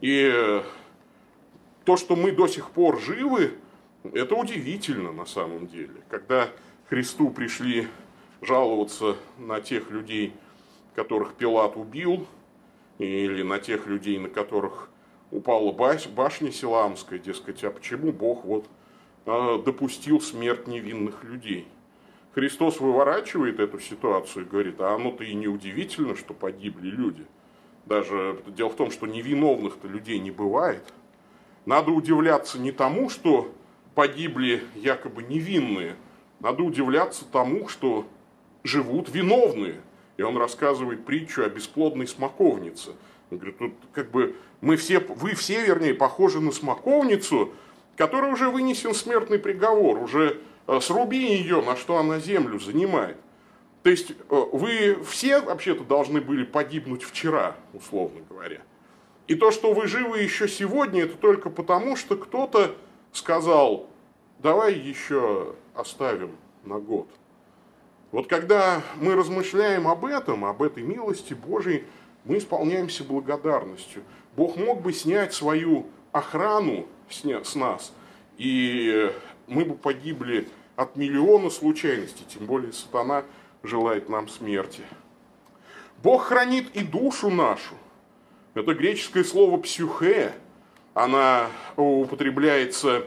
И 0.00 0.62
то, 1.84 1.96
что 1.96 2.16
мы 2.16 2.32
до 2.32 2.46
сих 2.46 2.70
пор 2.70 3.00
живы, 3.00 3.54
это 4.12 4.34
удивительно 4.34 5.12
на 5.12 5.26
самом 5.26 5.66
деле. 5.66 6.02
Когда 6.08 6.48
Христу 6.88 7.30
пришли 7.30 7.88
жаловаться 8.40 9.16
на 9.38 9.60
тех 9.60 9.90
людей, 9.90 10.32
которых 10.94 11.34
Пилат 11.34 11.76
убил, 11.76 12.26
или 12.98 13.42
на 13.42 13.58
тех 13.58 13.86
людей, 13.86 14.18
на 14.18 14.28
которых 14.28 14.90
упала 15.30 15.72
башня 15.72 16.52
Силамская, 16.52 17.18
дескать, 17.18 17.64
а 17.64 17.70
почему 17.70 18.12
Бог 18.12 18.44
вот 18.44 18.66
а, 19.26 19.58
допустил 19.58 20.20
смерть 20.20 20.66
невинных 20.66 21.24
людей? 21.24 21.66
Христос 22.34 22.80
выворачивает 22.80 23.58
эту 23.58 23.80
ситуацию 23.80 24.44
и 24.44 24.48
говорит, 24.48 24.80
а 24.80 24.94
оно-то 24.94 25.24
и 25.24 25.34
не 25.34 25.48
удивительно, 25.48 26.16
что 26.16 26.34
погибли 26.34 26.90
люди. 26.90 27.26
Даже 27.86 28.38
дело 28.46 28.70
в 28.70 28.76
том, 28.76 28.90
что 28.90 29.06
невиновных-то 29.06 29.88
людей 29.88 30.18
не 30.18 30.30
бывает. 30.30 30.82
Надо 31.66 31.90
удивляться 31.90 32.58
не 32.58 32.72
тому, 32.72 33.10
что 33.10 33.52
погибли 33.94 34.62
якобы 34.74 35.22
невинные, 35.22 35.96
надо 36.38 36.62
удивляться 36.62 37.24
тому, 37.24 37.68
что 37.68 38.06
живут 38.62 39.08
виновные. 39.08 39.80
И 40.16 40.22
он 40.22 40.36
рассказывает 40.36 41.04
притчу 41.04 41.42
о 41.42 41.48
бесплодной 41.48 42.06
смоковнице– 42.06 42.92
он 43.30 43.38
говорит, 43.38 43.58
тут 43.58 43.72
как 43.92 44.10
бы 44.10 44.36
мы 44.60 44.76
все, 44.76 44.98
вы 44.98 45.34
все, 45.34 45.64
вернее, 45.64 45.94
похожи 45.94 46.40
на 46.40 46.52
смоковницу, 46.52 47.52
которой 47.96 48.32
уже 48.32 48.50
вынесен 48.50 48.94
смертный 48.94 49.38
приговор, 49.38 49.98
уже 49.98 50.40
сруби 50.78 51.18
ее, 51.18 51.62
на 51.62 51.74
что 51.74 51.98
она 51.98 52.20
землю 52.20 52.60
занимает. 52.60 53.16
То 53.82 53.90
есть 53.90 54.10
э, 54.10 54.14
вы 54.52 55.02
все 55.04 55.40
вообще-то 55.40 55.84
должны 55.84 56.20
были 56.20 56.44
погибнуть 56.44 57.02
вчера, 57.02 57.56
условно 57.72 58.20
говоря. 58.28 58.60
И 59.26 59.34
то, 59.34 59.50
что 59.50 59.72
вы 59.72 59.86
живы 59.86 60.20
еще 60.20 60.48
сегодня, 60.48 61.02
это 61.02 61.16
только 61.16 61.50
потому, 61.50 61.96
что 61.96 62.16
кто-то 62.16 62.74
сказал, 63.12 63.88
давай 64.38 64.74
еще 64.74 65.54
оставим 65.74 66.36
на 66.64 66.78
год. 66.78 67.08
Вот 68.12 68.26
когда 68.26 68.82
мы 68.96 69.14
размышляем 69.14 69.86
об 69.86 70.04
этом, 70.04 70.44
об 70.44 70.62
этой 70.62 70.82
милости 70.82 71.32
Божьей, 71.32 71.84
мы 72.24 72.38
исполняемся 72.38 73.04
благодарностью. 73.04 74.02
Бог 74.36 74.56
мог 74.56 74.82
бы 74.82 74.92
снять 74.92 75.32
свою 75.32 75.86
охрану 76.12 76.86
с 77.08 77.54
нас, 77.54 77.92
и 78.36 79.12
мы 79.46 79.64
бы 79.64 79.74
погибли 79.74 80.48
от 80.80 80.96
миллиона 80.96 81.50
случайностей, 81.50 82.24
тем 82.28 82.46
более 82.46 82.72
сатана 82.72 83.24
желает 83.62 84.08
нам 84.08 84.28
смерти. 84.28 84.82
Бог 86.02 86.24
хранит 86.24 86.74
и 86.74 86.82
душу 86.82 87.28
нашу. 87.28 87.74
Это 88.54 88.74
греческое 88.74 89.24
слово 89.24 89.58
«псюхе». 89.58 90.32
Она 90.94 91.48
употребляется 91.76 93.04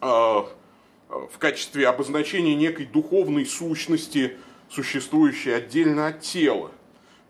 э, 0.00 0.04
в 0.04 1.38
качестве 1.38 1.88
обозначения 1.88 2.54
некой 2.54 2.86
духовной 2.86 3.46
сущности, 3.46 4.36
существующей 4.68 5.52
отдельно 5.52 6.08
от 6.08 6.20
тела– 6.20 6.70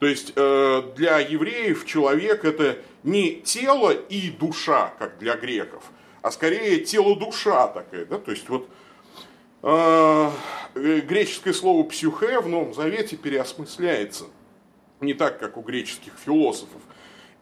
то 0.02 0.08
есть 0.08 0.32
э, 0.34 0.82
для 0.96 1.20
евреев 1.20 1.86
человек 1.86 2.44
это 2.44 2.78
не 3.04 3.36
тело 3.36 3.92
и 3.92 4.30
душа, 4.30 4.92
как 4.98 5.16
для 5.18 5.36
греков, 5.36 5.84
а 6.22 6.32
скорее 6.32 6.80
тело-душа 6.80 7.68
такая. 7.68 8.06
Да? 8.06 8.18
То 8.18 8.32
есть 8.32 8.48
вот 8.48 8.68
э, 8.68 8.68
греческое 9.62 11.52
слово 11.52 11.84
псюхе 11.84 12.40
в 12.40 12.48
Новом 12.48 12.74
Завете 12.74 13.16
переосмысляется 13.16 14.24
не 15.00 15.14
так, 15.14 15.38
как 15.38 15.56
у 15.56 15.62
греческих 15.62 16.12
философов. 16.24 16.80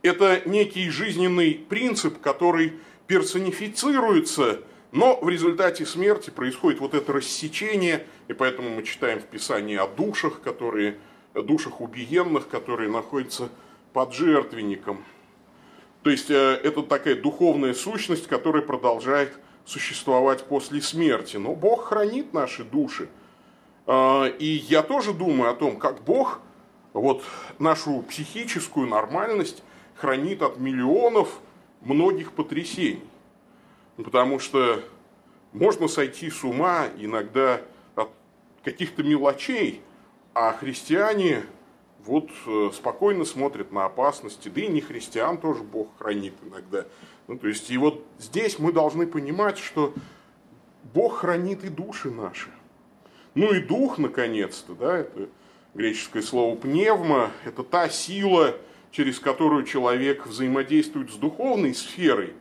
Это 0.02 0.42
некий 0.46 0.88
жизненный 0.88 1.54
принцип, 1.54 2.20
который 2.20 2.74
персонифицируется, 3.06 4.60
но 4.92 5.18
в 5.20 5.28
результате 5.28 5.84
смерти 5.84 6.30
происходит 6.30 6.80
вот 6.80 6.94
это 6.94 7.12
рассечение, 7.12 8.06
и 8.28 8.32
поэтому 8.32 8.70
мы 8.70 8.82
читаем 8.82 9.20
в 9.20 9.24
Писании 9.24 9.76
о 9.76 9.86
душах, 9.86 10.40
которые 10.40 10.96
душах 11.34 11.80
убиенных, 11.80 12.48
которые 12.48 12.90
находятся 12.90 13.50
под 13.92 14.14
жертвенником. 14.14 15.04
То 16.02 16.10
есть 16.10 16.30
э, 16.30 16.60
это 16.62 16.82
такая 16.82 17.14
духовная 17.14 17.74
сущность, 17.74 18.26
которая 18.26 18.62
продолжает 18.62 19.32
существовать 19.64 20.44
после 20.44 20.80
смерти. 20.80 21.36
Но 21.36 21.54
Бог 21.54 21.86
хранит 21.86 22.32
наши 22.32 22.64
души. 22.64 23.08
А, 23.86 24.26
и 24.26 24.46
я 24.46 24.82
тоже 24.82 25.12
думаю 25.12 25.50
о 25.50 25.54
том, 25.54 25.76
как 25.76 26.02
Бог 26.02 26.40
вот 26.92 27.22
нашу 27.58 28.02
психическую 28.02 28.88
нормальность 28.88 29.62
хранит 29.94 30.42
от 30.42 30.58
миллионов 30.58 31.40
многих 31.80 32.32
потрясений. 32.32 33.04
Потому 33.96 34.38
что 34.38 34.82
можно 35.52 35.88
сойти 35.88 36.30
с 36.30 36.42
ума 36.44 36.86
иногда 36.98 37.60
от 37.94 38.10
каких-то 38.64 39.02
мелочей, 39.02 39.82
а 40.34 40.52
христиане 40.52 41.44
вот 42.06 42.30
э, 42.46 42.70
спокойно 42.72 43.24
смотрят 43.24 43.72
на 43.72 43.84
опасности, 43.84 44.48
да 44.48 44.60
и 44.62 44.68
не 44.68 44.80
христиан 44.80 45.38
тоже 45.38 45.62
Бог 45.62 45.88
хранит 45.98 46.34
иногда. 46.42 46.86
Ну, 47.28 47.38
то 47.38 47.48
есть, 47.48 47.70
и 47.70 47.78
вот 47.78 48.04
здесь 48.18 48.58
мы 48.58 48.72
должны 48.72 49.06
понимать, 49.06 49.58
что 49.58 49.94
Бог 50.94 51.18
хранит 51.18 51.64
и 51.64 51.68
души 51.68 52.10
наши. 52.10 52.50
Ну 53.34 53.52
и 53.52 53.60
дух, 53.60 53.98
наконец-то, 53.98 54.74
да, 54.74 54.98
это 54.98 55.28
греческое 55.74 56.22
слово 56.22 56.56
пневма, 56.56 57.30
это 57.44 57.62
та 57.62 57.88
сила, 57.88 58.56
через 58.90 59.20
которую 59.20 59.64
человек 59.64 60.26
взаимодействует 60.26 61.12
с 61.12 61.14
духовной 61.14 61.74
сферой. 61.74 62.34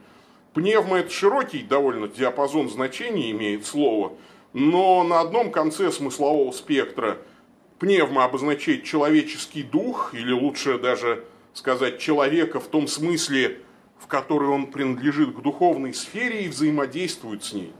Пневма– 0.53 0.97
это 0.99 1.11
широкий 1.11 1.61
довольно 1.61 2.07
диапазон 2.07 2.69
значений 2.69 3.29
имеет 3.31 3.67
слово, 3.67 4.13
но 4.53 5.03
на 5.03 5.21
одном 5.21 5.51
конце 5.51 5.91
смыслового 5.91 6.51
спектра– 6.51 7.17
Пневма 7.79 8.25
обозначает 8.25 8.83
человеческий 8.83 9.63
дух, 9.63 10.13
или 10.13 10.33
лучше 10.33 10.77
даже 10.77 11.23
сказать 11.53 11.99
человека 11.99 12.59
в 12.59 12.67
том 12.67 12.87
смысле, 12.87 13.59
в 13.97 14.07
который 14.07 14.49
он 14.49 14.67
принадлежит 14.67 15.33
к 15.33 15.41
духовной 15.41 15.93
сфере 15.93 16.43
и 16.45 16.49
взаимодействует 16.49 17.43
с 17.43 17.53
ней. 17.53 17.71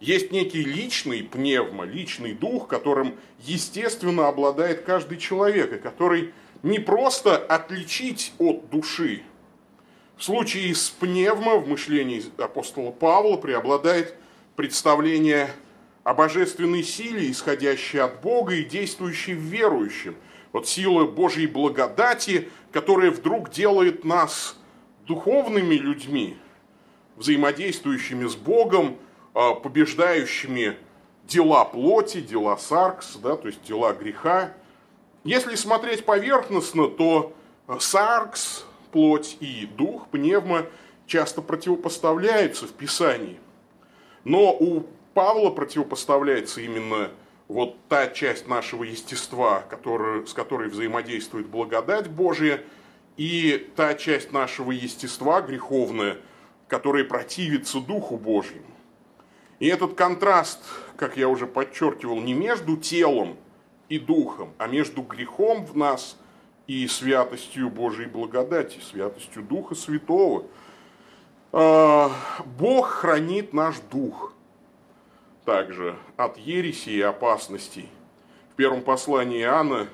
Есть 0.00 0.30
некий 0.30 0.62
личный 0.62 1.24
пневма, 1.24 1.84
личный 1.84 2.32
дух, 2.32 2.68
которым 2.68 3.16
естественно 3.40 4.28
обладает 4.28 4.82
каждый 4.82 5.18
человек, 5.18 5.72
и 5.72 5.78
который 5.78 6.32
не 6.62 6.78
просто 6.78 7.36
отличить 7.36 8.32
от 8.38 8.70
души. 8.70 9.22
В 10.16 10.22
случае 10.22 10.72
с 10.74 10.90
пневмо 10.90 11.58
в 11.58 11.68
мышлении 11.68 12.22
апостола 12.38 12.92
Павла 12.92 13.36
преобладает 13.36 14.14
представление 14.54 15.50
о 16.04 16.14
божественной 16.14 16.82
силе, 16.82 17.30
исходящей 17.30 18.00
от 18.00 18.20
Бога 18.20 18.54
и 18.54 18.64
действующей 18.64 19.34
в 19.34 19.40
верующем. 19.40 20.16
Вот 20.52 20.66
сила 20.66 21.04
Божьей 21.04 21.46
благодати, 21.46 22.48
которая 22.72 23.10
вдруг 23.10 23.50
делает 23.50 24.04
нас 24.04 24.56
духовными 25.06 25.74
людьми, 25.74 26.36
взаимодействующими 27.16 28.26
с 28.26 28.36
Богом, 28.36 28.96
а, 29.34 29.54
побеждающими 29.54 30.76
дела 31.24 31.64
плоти, 31.64 32.20
дела 32.20 32.56
саркс, 32.56 33.16
да, 33.16 33.36
то 33.36 33.48
есть 33.48 33.62
дела 33.62 33.92
греха. 33.92 34.54
Если 35.24 35.54
смотреть 35.56 36.04
поверхностно, 36.04 36.88
то 36.88 37.34
саркс, 37.78 38.64
плоть 38.92 39.36
и 39.40 39.68
дух, 39.76 40.08
пневма, 40.08 40.66
часто 41.06 41.42
противопоставляются 41.42 42.66
в 42.66 42.72
Писании. 42.72 43.38
Но 44.24 44.52
у 44.52 44.86
Павла 45.18 45.50
противопоставляется 45.50 46.60
именно 46.60 47.10
вот 47.48 47.76
та 47.88 48.06
часть 48.06 48.46
нашего 48.46 48.84
естества, 48.84 49.64
которая, 49.68 50.24
с 50.24 50.32
которой 50.32 50.68
взаимодействует 50.68 51.48
благодать 51.48 52.08
Божия, 52.08 52.62
и 53.16 53.68
та 53.74 53.94
часть 53.94 54.30
нашего 54.30 54.70
естества 54.70 55.40
греховная, 55.40 56.18
которая 56.68 57.02
противится 57.02 57.80
Духу 57.80 58.16
Божьему. 58.16 58.70
И 59.58 59.66
этот 59.66 59.94
контраст, 59.94 60.60
как 60.96 61.16
я 61.16 61.28
уже 61.28 61.48
подчеркивал, 61.48 62.20
не 62.20 62.34
между 62.34 62.76
телом 62.76 63.38
и 63.88 63.98
духом, 63.98 64.52
а 64.56 64.68
между 64.68 65.02
грехом 65.02 65.66
в 65.66 65.76
нас 65.76 66.16
и 66.68 66.86
святостью 66.86 67.70
Божьей 67.70 68.06
благодати, 68.06 68.78
святостью 68.88 69.42
Духа 69.42 69.74
Святого. 69.74 70.44
А, 71.50 72.12
Бог 72.44 72.86
хранит 72.86 73.52
наш 73.52 73.80
дух 73.90 74.27
также 75.48 75.96
от 76.16 76.36
ереси 76.36 76.90
и 76.90 77.00
опасностей. 77.00 77.88
В 78.52 78.54
первом 78.54 78.82
послании 78.82 79.40
Иоанна 79.40 79.88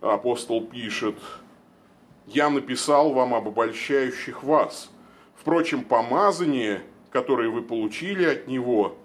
апостол 0.00 0.64
пишет, 0.64 1.16
«Я 2.26 2.50
написал 2.50 3.12
вам 3.12 3.34
об 3.34 3.48
обольщающих 3.48 4.42
вас. 4.42 4.90
Впрочем, 5.34 5.82
помазание– 5.82 6.82
которые 7.16 7.48
вы 7.48 7.62
получили 7.62 8.26
от 8.26 8.46
Него, 8.46 8.98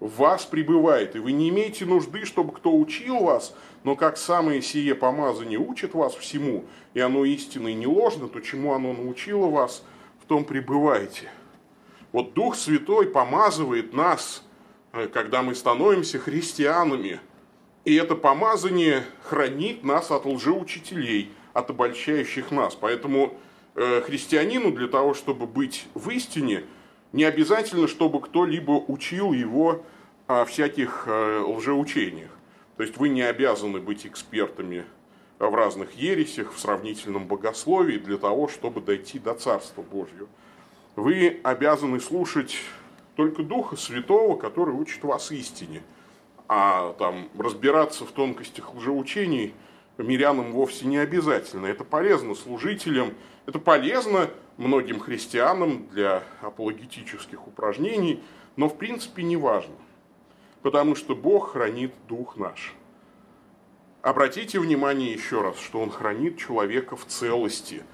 в 0.00 0.16
вас 0.16 0.44
пребывает, 0.44 1.14
и 1.14 1.20
вы 1.20 1.30
не 1.30 1.48
имеете 1.50 1.84
нужды, 1.84 2.24
чтобы 2.24 2.52
кто 2.52 2.76
учил 2.76 3.20
вас, 3.20 3.54
но 3.84 3.94
как 3.94 4.16
самое 4.16 4.60
сие 4.60 4.96
помазание 4.96 5.60
учит 5.60 5.94
вас 5.94 6.12
всему, 6.16 6.64
и 6.92 6.98
оно 6.98 7.24
истинно 7.24 7.68
и 7.68 7.74
не 7.74 7.86
ложно, 7.86 8.26
то 8.26 8.40
чему 8.40 8.72
оно 8.72 8.92
научило 8.92 9.46
вас, 9.46 9.84
в 10.20 10.26
том 10.26 10.44
пребывайте. 10.44 11.30
Вот 12.10 12.34
Дух 12.34 12.56
Святой 12.56 13.06
помазывает 13.06 13.92
нас, 13.92 14.42
когда 14.92 15.42
мы 15.42 15.54
становимся 15.54 16.18
христианами, 16.18 17.20
и 17.84 17.94
это 17.94 18.14
помазание 18.14 19.04
хранит 19.22 19.84
нас 19.84 20.10
от 20.10 20.24
лжеучителей, 20.26 21.30
от 21.52 21.70
обольщающих 21.70 22.50
нас. 22.50 22.74
Поэтому 22.74 23.38
э, 23.74 24.02
христианину 24.02 24.70
для 24.72 24.88
того, 24.88 25.14
чтобы 25.14 25.46
быть 25.46 25.86
в 25.94 26.10
истине– 26.10 26.64
не 27.12 27.24
обязательно, 27.24 27.88
чтобы 27.88 28.20
кто-либо 28.20 28.72
учил 28.72 29.32
его 29.32 29.84
о 30.26 30.44
всяких 30.44 31.04
э, 31.06 31.40
лжеучениях. 31.46 32.30
То 32.76 32.82
есть 32.82 32.96
вы 32.96 33.10
не 33.10 33.22
обязаны 33.22 33.80
быть 33.80 34.06
экспертами 34.06 34.84
в 35.38 35.54
разных 35.54 35.92
ересях, 35.92 36.54
в 36.54 36.58
сравнительном 36.58 37.26
богословии 37.26 37.98
для 37.98 38.16
того, 38.16 38.48
чтобы 38.48 38.80
дойти 38.80 39.18
до 39.18 39.34
Царства 39.34 39.82
Божьего. 39.82 40.28
Вы 40.96 41.40
обязаны 41.42 42.00
слушать 42.00 42.56
только 43.16 43.42
Духа 43.42 43.76
Святого, 43.76 44.36
который 44.36 44.74
учит 44.74 45.02
вас 45.04 45.30
истине. 45.32 45.82
А 46.48 46.92
там 46.94 47.28
разбираться 47.38 48.04
в 48.04 48.12
тонкостях 48.12 48.74
лжеучений 48.74 49.54
мирянам 49.98 50.52
вовсе 50.52 50.86
не 50.86 50.98
обязательно. 50.98 51.66
Это 51.66 51.84
полезно 51.84 52.34
служителям, 52.34 53.14
это 53.46 53.58
полезно 53.58 54.30
многим 54.56 55.00
христианам 55.00 55.86
для 55.88 56.22
апологетических 56.40 57.46
упражнений, 57.46 58.22
но 58.56 58.68
в 58.68 58.76
принципе 58.76 59.22
не 59.22 59.36
важно, 59.36 59.74
потому 60.62 60.94
что 60.94 61.14
Бог 61.14 61.52
хранит 61.52 61.92
дух 62.08 62.36
наш. 62.36 62.74
Обратите 64.02 64.58
внимание 64.58 65.12
еще 65.12 65.42
раз, 65.42 65.58
что 65.58 65.80
Он 65.80 65.90
хранит 65.90 66.36
человека 66.36 66.96
в 66.96 67.06
целости. 67.06 67.84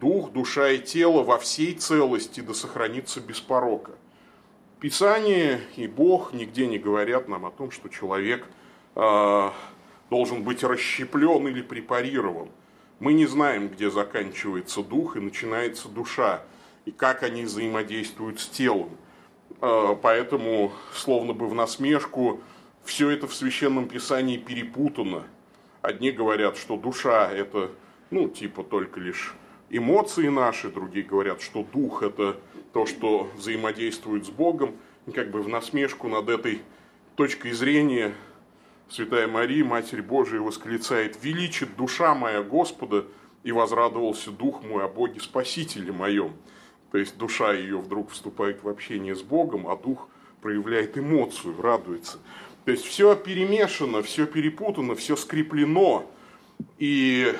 Дух, 0.00 0.32
душа 0.32 0.70
и 0.70 0.78
тело 0.78 1.22
во 1.22 1.38
всей 1.38 1.74
целости 1.74 2.40
да 2.40 2.54
сохранится 2.54 3.20
без 3.20 3.40
порока. 3.40 3.92
Писание 4.82 5.60
и 5.76 5.86
Бог 5.86 6.34
нигде 6.34 6.66
не 6.66 6.78
говорят 6.78 7.28
нам 7.28 7.46
о 7.46 7.50
том, 7.50 7.70
что 7.70 7.88
человек 7.88 8.46
э, 8.96 9.50
должен 10.10 10.42
быть 10.42 10.62
расщеплен 10.62 11.48
или 11.48 11.62
препарирован– 11.62 12.50
мы 13.02 13.14
не 13.14 13.26
знаем, 13.26 13.66
где 13.66 13.90
заканчивается 13.90 14.80
дух 14.80 15.16
и 15.16 15.20
начинается 15.20 15.88
душа, 15.88 16.42
и 16.84 16.92
как 16.92 17.24
они 17.24 17.42
взаимодействуют 17.42 18.38
с 18.38 18.46
телом. 18.46 18.90
А, 19.60 19.96
поэтому, 19.96 20.70
словно 20.94 21.32
бы 21.32 21.48
в 21.48 21.54
насмешку, 21.56 22.40
все 22.84 23.10
это 23.10 23.26
в 23.26 23.34
Священном 23.34 23.88
Писании 23.88 24.36
перепутано. 24.36 25.24
Одни 25.80 26.12
говорят, 26.12 26.56
что 26.56 26.76
душа– 26.76 27.28
это, 27.32 27.72
ну, 28.10 28.28
типа 28.28 28.62
только 28.62 29.00
лишь 29.00 29.34
эмоции 29.72 30.28
наши, 30.28 30.70
другие 30.70 31.04
говорят, 31.04 31.40
что 31.40 31.64
дух– 31.64 32.02
это 32.04 32.38
то, 32.72 32.86
что 32.86 33.28
взаимодействует 33.36 34.26
с 34.26 34.30
Богом. 34.30 34.76
И 35.06 35.10
как 35.10 35.30
бы 35.30 35.42
в 35.42 35.48
насмешку 35.48 36.08
над 36.08 36.28
этой 36.28 36.60
точкой 37.16 37.52
зрения 37.52 38.12
Святая 38.88 39.26
Мария, 39.26 39.64
Матерь 39.64 40.02
Божия, 40.02 40.40
восклицает, 40.40 41.18
«Величит 41.22 41.76
душа 41.76 42.14
моя 42.14 42.42
Господа, 42.42 43.06
и 43.42 43.50
возрадовался 43.50 44.30
дух 44.30 44.62
мой 44.62 44.84
о 44.84 44.88
Боге 44.88 45.18
Спасителе 45.18 45.90
моем». 45.90 46.32
То 46.92 46.98
есть 46.98 47.16
душа 47.16 47.54
ее 47.54 47.78
вдруг 47.78 48.10
вступает 48.10 48.62
в 48.62 48.68
общение 48.68 49.16
с 49.16 49.22
Богом, 49.22 49.66
а 49.66 49.76
дух 49.76 50.08
проявляет 50.42 50.98
эмоцию, 50.98 51.60
радуется. 51.60 52.18
То 52.66 52.70
есть 52.70 52.84
все 52.84 53.16
перемешано, 53.16 54.02
все 54.02 54.26
перепутано, 54.26 54.94
все 54.94 55.16
скреплено. 55.16 56.04
И 56.78 57.34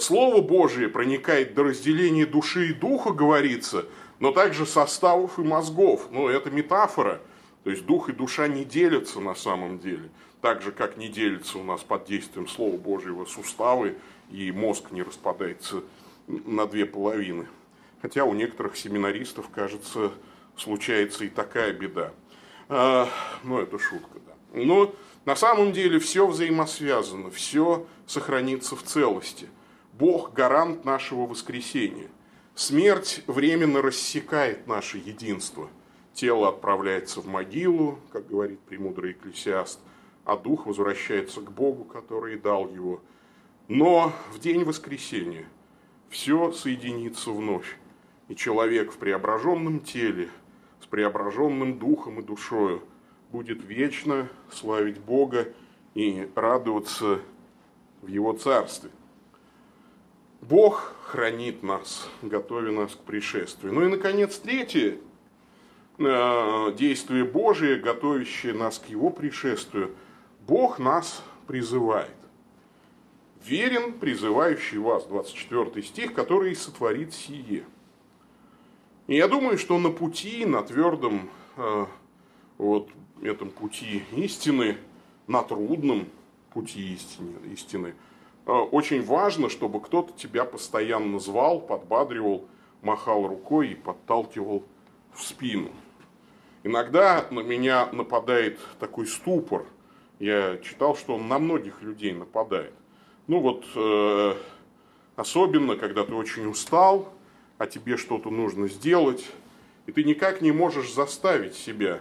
Слово 0.00 0.40
Божие 0.40 0.88
проникает 0.88 1.54
до 1.54 1.64
разделения 1.64 2.26
души 2.26 2.70
и 2.70 2.72
духа, 2.72 3.10
говорится, 3.10 3.84
но 4.18 4.32
также 4.32 4.66
составов 4.66 5.38
и 5.38 5.42
мозгов. 5.42 6.08
Ну, 6.10 6.28
это 6.28 6.50
метафора. 6.50 7.20
То 7.64 7.70
есть 7.70 7.84
дух 7.84 8.08
и 8.08 8.12
душа 8.12 8.48
не 8.48 8.64
делятся 8.64 9.20
на 9.20 9.34
самом 9.34 9.78
деле 9.78 10.10
так 10.40 10.62
же, 10.62 10.72
как 10.72 10.96
не 10.96 11.08
делится 11.08 11.58
у 11.58 11.62
нас 11.62 11.82
под 11.82 12.04
действием 12.04 12.48
Слова 12.48 12.76
Божьего 12.76 13.24
суставы, 13.24 13.96
и 14.30 14.52
мозг 14.52 14.90
не 14.90 15.02
распадается 15.02 15.82
на 16.26 16.66
две 16.66 16.86
половины. 16.86 17.46
Хотя 18.02 18.24
у 18.24 18.34
некоторых 18.34 18.76
семинаристов, 18.76 19.48
кажется, 19.48 20.12
случается 20.56 21.24
и 21.24 21.28
такая 21.28 21.72
беда. 21.72 22.12
А, 22.68 23.08
ну, 23.42 23.58
это 23.58 23.78
шутка, 23.78 24.18
да. 24.26 24.60
Но 24.60 24.94
на 25.24 25.34
самом 25.34 25.72
деле 25.72 25.98
все 25.98 26.26
взаимосвязано, 26.26 27.30
все 27.30 27.86
сохранится 28.06 28.76
в 28.76 28.82
целости. 28.82 29.48
Бог– 29.98 30.32
гарант 30.34 30.84
нашего 30.84 31.26
воскресения. 31.26 32.06
Смерть 32.54 33.24
временно 33.26 33.82
рассекает 33.82 34.68
наше 34.68 34.98
единство. 34.98 35.68
Тело 36.14 36.50
отправляется 36.50 37.20
в 37.20 37.26
могилу, 37.26 37.98
как 38.12 38.28
говорит 38.28 38.60
премудрый 38.60 39.12
экклесиаст, 39.12 39.80
а 40.24 40.36
дух 40.36 40.66
возвращается 40.66 41.40
к 41.40 41.50
Богу, 41.50 41.84
который 41.84 42.38
дал 42.38 42.68
его. 42.68 43.00
Но 43.66 44.12
в 44.32 44.38
день 44.38 44.62
воскресения 44.62 45.46
все 46.10 46.52
соединится 46.52 47.32
вновь, 47.32 47.76
и 48.28 48.36
человек 48.36 48.92
в 48.92 48.98
преображенном 48.98 49.80
теле, 49.80 50.28
с 50.80 50.86
преображенным 50.86 51.76
духом 51.76 52.20
и 52.20 52.22
душою 52.22 52.84
будет 53.32 53.64
вечно 53.64 54.28
славить 54.52 55.00
Бога 55.00 55.48
и 55.94 56.28
радоваться 56.36 57.18
в 58.00 58.06
Его 58.06 58.32
Царстве. 58.32 58.90
Бог 60.48 60.94
хранит 61.04 61.62
нас, 61.62 62.08
готовя 62.22 62.72
нас 62.72 62.92
к 62.92 62.98
пришествию. 62.98 63.72
Ну 63.72 63.84
и, 63.84 63.88
наконец, 63.88 64.38
третье 64.38 64.98
э, 65.98 66.74
действие 66.76 67.24
Божие, 67.24 67.78
готовящее 67.78 68.54
нас 68.54 68.78
к 68.78 68.86
Его 68.86 69.10
пришествию– 69.10 69.94
Бог 70.48 70.78
нас 70.78 71.22
призывает. 71.46 72.16
Верен 73.44 73.92
призывающий 73.92 74.78
вас, 74.78 75.04
24 75.04 75.82
стих, 75.82 76.14
который 76.14 76.56
сотворит 76.56 77.12
сие. 77.12 77.64
И 79.06 79.16
я 79.16 79.28
думаю, 79.28 79.58
что 79.58 79.78
на 79.78 79.90
пути, 79.90 80.46
на 80.46 80.62
твердом 80.62 81.28
э, 81.56 81.86
вот 82.56 82.88
этом 83.22 83.50
пути 83.50 84.02
истины, 84.16 84.78
на 85.26 85.42
трудном 85.42 86.08
пути 86.50 86.94
истины, 86.94 87.36
истины 87.52 87.94
очень 88.52 89.04
важно, 89.04 89.50
чтобы 89.50 89.80
кто-то 89.80 90.12
тебя 90.14 90.44
постоянно 90.44 91.18
звал, 91.18 91.60
подбадривал, 91.60 92.46
махал 92.82 93.26
рукой 93.26 93.68
и 93.68 93.74
подталкивал 93.74 94.64
в 95.12 95.22
спину. 95.22 95.70
Иногда 96.64 97.26
на 97.30 97.40
меня 97.40 97.88
нападает 97.92 98.58
такой 98.80 99.06
ступор. 99.06 99.66
Я 100.18 100.58
читал, 100.58 100.96
что 100.96 101.14
он 101.14 101.28
на 101.28 101.38
многих 101.38 101.82
людей 101.82 102.12
нападает. 102.12 102.72
Ну 103.26 103.40
вот, 103.40 103.66
э, 103.76 104.34
особенно, 105.16 105.76
когда 105.76 106.04
ты 106.04 106.14
очень 106.14 106.46
устал, 106.46 107.12
а 107.58 107.66
тебе 107.66 107.96
что-то 107.96 108.30
нужно 108.30 108.68
сделать, 108.68 109.24
и 109.86 109.92
ты 109.92 110.04
никак 110.04 110.40
не 110.40 110.52
можешь 110.52 110.92
заставить 110.92 111.54
себя. 111.54 112.00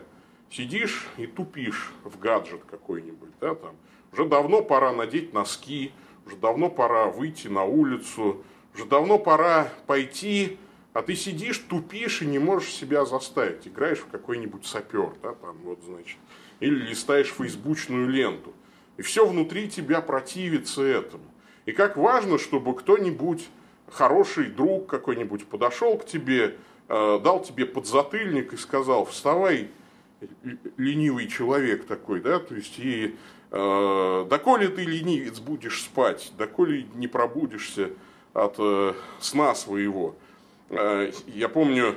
Сидишь 0.49 1.07
и 1.17 1.27
тупишь 1.27 1.91
в 2.05 2.17
гаджет 2.17 2.62
какой-нибудь, 2.69 3.31
да, 3.41 3.53
там. 3.53 3.75
Уже 4.13 4.25
давно 4.25 4.62
пора 4.62 4.93
надеть 4.93 5.33
носки, 5.33 5.91
уже 6.28 6.36
давно 6.36 6.70
пора 6.70 7.08
выйти 7.08 7.48
на 7.48 7.63
улицу, 7.63 8.44
уже 8.76 8.86
давно 8.86 9.18
пора 9.18 9.70
пойти 9.88 10.60
а 10.98 11.04
ты 11.04 11.16
сидишь, 11.16 11.60
тупишь 11.60 12.24
и 12.24 12.26
не 12.26 12.40
можешь 12.40 12.72
себя 12.72 13.06
заставить. 13.06 13.68
Играешь 13.68 14.00
в 14.00 14.08
какой-нибудь 14.08 14.66
сапер, 14.66 15.12
да, 15.22 15.34
там 15.34 15.56
вот, 15.63 15.78
значит, 15.86 16.18
или 16.60 16.74
листаешь 16.74 17.28
фейсбучную 17.28 18.10
ленту. 18.10 18.52
И 18.98 19.04
все 19.04 19.28
внутри 19.28 19.70
тебя 19.70 20.02
противится 20.02 20.82
этому. 20.82 21.24
И 21.68 21.72
как 21.72 21.98
важно, 21.98 22.40
чтобы 22.40 22.76
кто-нибудь, 22.76 23.48
хороший 23.92 24.46
друг 24.46 24.88
какой-нибудь 24.88 25.46
подошел 25.46 26.00
к 26.00 26.06
тебе, 26.08 26.56
э, 26.90 27.20
дал 27.24 27.44
тебе 27.44 27.68
подзатыльник 27.68 28.54
и 28.54 28.58
сказал, 28.58 29.06
вставай, 29.06 29.70
ленивый 30.78 31.28
человек 31.28 31.86
такой, 31.86 32.22
да, 32.22 32.40
то 32.40 32.56
есть 32.56 32.80
и 32.80 33.16
доколе 33.49 34.67
ты 34.67 34.83
ленивец 34.83 35.39
будешь 35.39 35.83
спать, 35.83 36.31
доколе 36.38 36.88
не 36.95 37.07
пробудешься 37.07 37.91
от 38.33 38.55
э, 38.60 38.93
сна 39.19 39.55
своего. 39.55 40.15
Э, 40.69 41.12
я 41.27 41.49
помню, 41.49 41.95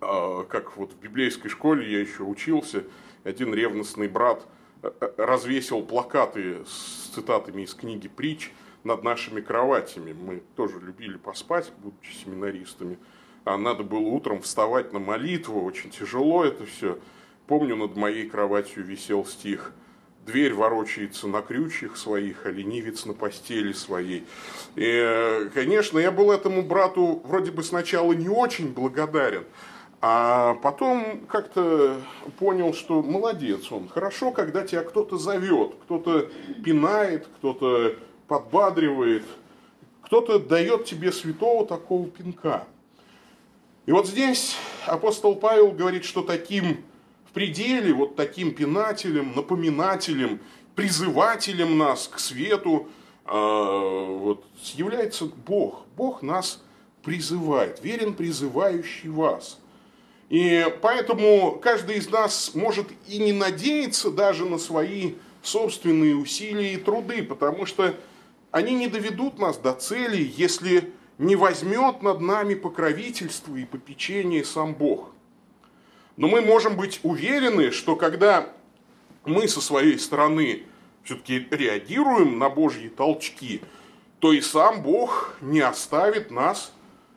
э, 0.00 0.44
как 0.48 0.76
вот 0.76 0.92
в 0.92 1.00
библейской 1.00 1.48
школе 1.48 1.90
я 1.90 2.00
еще 2.00 2.22
учился, 2.22 2.84
один 3.24 3.52
ревностный 3.52 4.08
брат 4.08 4.46
э, 4.82 4.90
развесил 5.18 5.82
плакаты 5.82 6.64
с 6.64 7.10
цитатами 7.14 7.62
из 7.62 7.74
книги 7.74 8.08
«Притч» 8.08 8.52
над 8.84 9.02
нашими 9.02 9.40
кроватями. 9.40 10.12
Мы 10.12 10.42
тоже 10.56 10.80
любили 10.80 11.18
поспать, 11.18 11.72
будучи 11.78 12.12
семинаристами. 12.12 12.98
А 13.44 13.58
надо 13.58 13.82
было 13.82 14.08
утром 14.08 14.40
вставать 14.40 14.92
на 14.92 14.98
молитву, 14.98 15.62
очень 15.62 15.90
тяжело 15.90 16.44
это 16.44 16.64
все. 16.64 16.98
Помню, 17.46 17.76
над 17.76 17.96
моей 17.96 18.28
кроватью 18.28 18.84
висел 18.84 19.24
стих– 19.26 19.72
дверь 20.28 20.54
ворочается 20.54 21.26
на 21.26 21.42
крючьях 21.42 21.96
своих, 21.96 22.46
а 22.46 22.50
ленивец 22.50 23.06
на 23.06 23.14
постели 23.14 23.72
своей. 23.72 24.24
И, 24.76 25.50
конечно, 25.54 25.98
я 25.98 26.12
был 26.12 26.30
этому 26.30 26.62
брату 26.62 27.22
вроде 27.24 27.50
бы 27.50 27.62
сначала 27.62 28.12
не 28.12 28.28
очень 28.28 28.72
благодарен, 28.72 29.44
а 30.00 30.54
потом 30.62 31.22
как-то 31.26 31.96
понял, 32.38 32.74
что 32.74 33.02
молодец 33.02 33.72
он. 33.72 33.88
Хорошо, 33.88 34.30
когда 34.30 34.64
тебя 34.66 34.82
кто-то 34.82 35.16
зовет, 35.16 35.74
кто-то 35.84 36.28
пинает, 36.64 37.26
кто-то 37.38 37.96
подбадривает, 38.28 39.24
кто-то 40.02 40.38
дает 40.38 40.84
тебе 40.84 41.10
святого 41.10 41.66
такого 41.66 42.06
пинка. 42.06 42.64
И 43.86 43.92
вот 43.92 44.06
здесь 44.06 44.56
апостол 44.86 45.34
Павел 45.34 45.70
говорит, 45.70 46.04
что 46.04 46.22
таким 46.22 46.84
в 47.28 47.32
пределе 47.32 47.92
вот 47.92 48.16
таким 48.16 48.54
пинателем, 48.54 49.32
напоминателем, 49.34 50.40
призывателем 50.74 51.76
нас 51.76 52.08
к 52.08 52.18
свету 52.18 52.88
э, 53.26 53.30
вот, 53.30 54.44
является 54.74 55.26
Бог. 55.26 55.84
Бог 55.96 56.22
нас 56.22 56.62
призывает, 57.02 57.82
верен 57.82 58.14
призывающий 58.14 59.10
вас. 59.10 59.58
И 60.30 60.66
поэтому 60.82 61.58
каждый 61.62 61.96
из 61.96 62.10
нас 62.10 62.54
может 62.54 62.86
и 63.06 63.18
не 63.18 63.32
надеяться 63.32 64.10
даже 64.10 64.44
на 64.44 64.58
свои 64.58 65.14
собственные 65.42 66.16
усилия 66.16 66.74
и 66.74 66.76
труды, 66.76 67.22
потому 67.22 67.66
что 67.66 67.94
они 68.50 68.74
не 68.74 68.88
доведут 68.88 69.38
нас 69.38 69.58
до 69.58 69.72
цели, 69.74 70.32
если 70.36 70.92
не 71.18 71.36
возьмет 71.36 72.02
над 72.02 72.20
нами 72.20 72.54
покровительство 72.54 73.54
и 73.56 73.64
попечение 73.64 74.44
сам 74.44 74.74
Бог. 74.74 75.10
Но 76.18 76.26
мы 76.26 76.40
можем 76.40 76.76
быть 76.76 76.98
уверены, 77.04 77.70
что 77.70 77.94
когда 77.94 78.52
мы 79.24 79.46
со 79.46 79.60
своей 79.60 80.00
стороны 80.00 80.64
все-таки 81.04 81.46
реагируем 81.50 82.40
на 82.40 82.50
Божьи 82.50 82.88
толчки, 82.88 83.62
то 84.18 84.32
и 84.32 84.40
сам 84.40 84.82
Бог 84.82 85.36
не 85.40 85.60
оставит 85.60 86.32
нас 86.32 86.72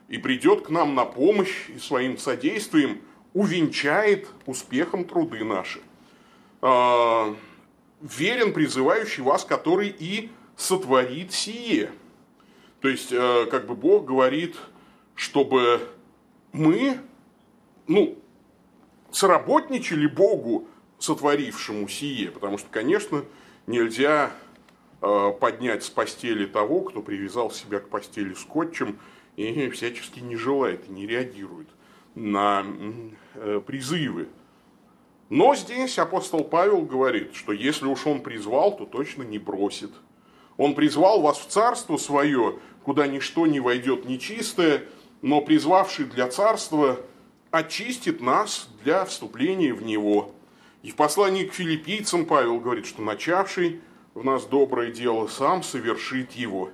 и 0.08 0.20
придет 0.20 0.68
к 0.68 0.70
нам 0.70 0.94
на 0.94 1.06
помощь 1.06 1.68
и 1.76 1.80
своим 1.80 2.20
содействием 2.20 3.02
увенчает 3.34 4.28
успехом 4.46 5.04
труды 5.04 5.44
наши. 5.44 5.82
А, 6.62 7.36
верен 8.02 8.54
призывающий 8.54 9.24
вас, 9.24 9.46
который 9.46 9.90
и 9.90 10.30
сотворит 10.56 11.34
сие. 11.34 11.90
То 12.82 12.88
есть, 12.88 13.12
э, 13.12 13.48
как 13.50 13.66
бы 13.66 13.74
Бог 13.74 14.06
говорит, 14.06 14.58
чтобы 15.16 15.90
мы, 16.52 17.00
ну, 17.88 18.21
сработничали 19.12 20.08
Богу, 20.08 20.68
сотворившему 21.00 21.88
сие, 21.88 22.32
потому 22.32 22.58
что, 22.58 22.68
конечно, 22.70 23.24
нельзя 23.68 24.32
э, 25.02 25.32
поднять 25.40 25.84
с 25.84 25.90
постели 25.90 26.46
того, 26.46 26.82
кто 26.82 27.02
привязал 27.02 27.52
себя 27.52 27.80
к 27.80 27.90
постели 27.90 28.34
скотчем 28.34 29.00
и 29.36 29.70
всячески 29.70 30.20
не 30.20 30.36
желает 30.36 30.88
и 30.88 30.92
не 30.92 31.08
реагирует 31.08 31.68
на 32.16 32.66
э, 33.36 33.62
призывы. 33.66 34.28
Но 35.30 35.56
здесь 35.56 35.98
апостол 35.98 36.44
Павел 36.44 36.82
говорит, 36.82 37.36
что 37.36 37.54
если 37.54 37.86
уж 37.86 38.06
он 38.06 38.22
призвал, 38.22 38.76
то 38.76 38.86
точно 38.86 39.24
не 39.24 39.40
бросит. 39.40 39.92
Он 40.58 40.76
призвал 40.76 41.22
вас 41.22 41.40
в 41.40 41.48
царство 41.48 41.98
свое, 41.98 42.60
куда 42.84 43.08
ничто 43.08 43.48
не 43.48 43.60
войдет 43.60 44.06
нечистое, 44.06 44.84
но 45.22 45.42
призвавший 45.42 46.06
для 46.06 46.28
царства 46.28 47.00
очистит 47.52 48.22
нас 48.22 48.70
для 48.84 49.06
вступления 49.06 49.74
в 49.74 49.84
него. 49.84 50.34
И 50.82 50.92
в 50.92 50.96
послании 50.96 51.46
к 51.46 51.54
филиппийцам 51.54 52.26
Павел 52.26 52.60
говорит, 52.60 52.88
что 52.88 53.02
начавший 53.02 53.82
в 54.14 54.24
нас 54.24 54.46
доброе 54.46 54.92
дело 54.92 55.28
сам 55.28 55.62
совершит 55.62 56.32
его. 56.32 56.72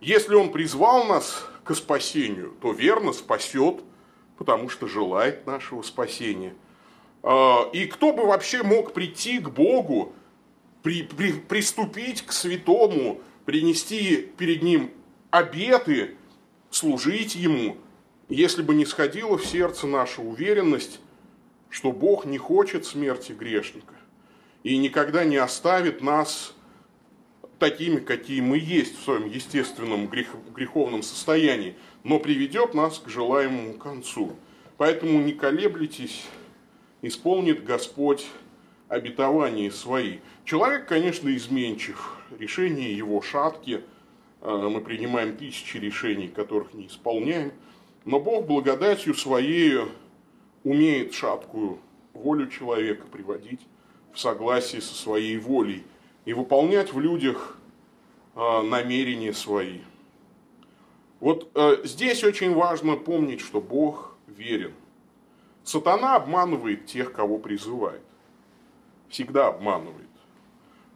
Если 0.00 0.34
он 0.34 0.52
призвал 0.52 1.04
нас 1.04 1.48
к 1.64 1.74
спасению, 1.74 2.54
то 2.60 2.72
верно 2.72 3.12
спасет, 3.12 3.82
потому 4.36 4.68
что 4.68 4.86
желает 4.86 5.46
нашего 5.46 5.82
спасения. 5.82 6.54
А, 7.22 7.68
и 7.72 7.86
кто 7.86 8.12
бы 8.12 8.26
вообще 8.26 8.62
мог 8.62 8.92
прийти 8.92 9.38
к 9.38 9.48
Богу, 9.48 10.12
при, 10.82 11.04
при, 11.04 11.32
приступить 11.32 12.22
к 12.22 12.32
святому, 12.32 13.20
принести 13.44 14.16
перед 14.36 14.62
Ним 14.62 14.90
обеты, 15.30 16.16
служить 16.70 17.34
Ему– 17.34 17.76
если 18.34 18.62
бы 18.62 18.74
не 18.74 18.86
сходила 18.86 19.36
в 19.36 19.44
сердце 19.44 19.86
наша 19.86 20.22
уверенность, 20.22 21.00
что 21.68 21.92
Бог 21.92 22.24
не 22.24 22.38
хочет 22.38 22.86
смерти 22.86 23.32
грешника 23.32 23.94
и 24.62 24.78
никогда 24.78 25.24
не 25.24 25.36
оставит 25.36 26.00
нас 26.00 26.54
такими, 27.58 28.00
какие 28.00 28.40
мы 28.40 28.58
есть 28.58 28.98
в 28.98 29.04
своем 29.04 29.28
естественном 29.28 30.08
грех, 30.08 30.34
греховном 30.54 31.02
состоянии, 31.02 31.76
но 32.04 32.18
приведет 32.18 32.72
нас 32.72 32.98
к 32.98 33.08
желаемому 33.08 33.74
концу. 33.74 34.34
Поэтому 34.78 35.20
не 35.20 35.32
колеблитесь, 35.32 36.24
исполнит 37.02 37.64
Господь 37.64 38.26
обетования 38.88 39.70
свои. 39.70 40.20
Человек, 40.46 40.88
конечно, 40.88 41.34
изменчив, 41.34 42.16
решения 42.38 42.92
его 42.94 43.20
шатки, 43.20 43.82
э, 44.40 44.68
мы 44.72 44.80
принимаем 44.80 45.36
тысячи 45.36 45.76
решений, 45.76 46.28
которых 46.28 46.72
не 46.72 46.86
исполняем– 46.86 47.52
но 48.04 48.20
Бог 48.20 48.46
благодатью 48.46 49.14
Своей 49.14 49.80
умеет 50.64 51.14
шаткую 51.14 51.78
волю 52.12 52.48
человека 52.48 53.06
приводить 53.06 53.60
в 54.12 54.18
согласие 54.18 54.80
со 54.80 54.94
своей 54.94 55.38
волей 55.38 55.84
и 56.24 56.32
выполнять 56.32 56.92
в 56.92 57.00
людях 57.00 57.56
а, 58.34 58.62
намерения 58.62 59.32
свои. 59.32 59.80
Вот 61.20 61.50
э, 61.54 61.76
здесь 61.84 62.24
очень 62.24 62.52
важно 62.52 62.96
помнить, 62.96 63.40
что 63.40 63.60
Бог 63.60 64.16
верен. 64.26 64.72
Сатана 65.62 66.16
обманывает 66.16 66.86
тех, 66.86 67.12
кого 67.12 67.38
призывает. 67.38 68.02
Всегда 69.08 69.46
обманывает. 69.46 70.08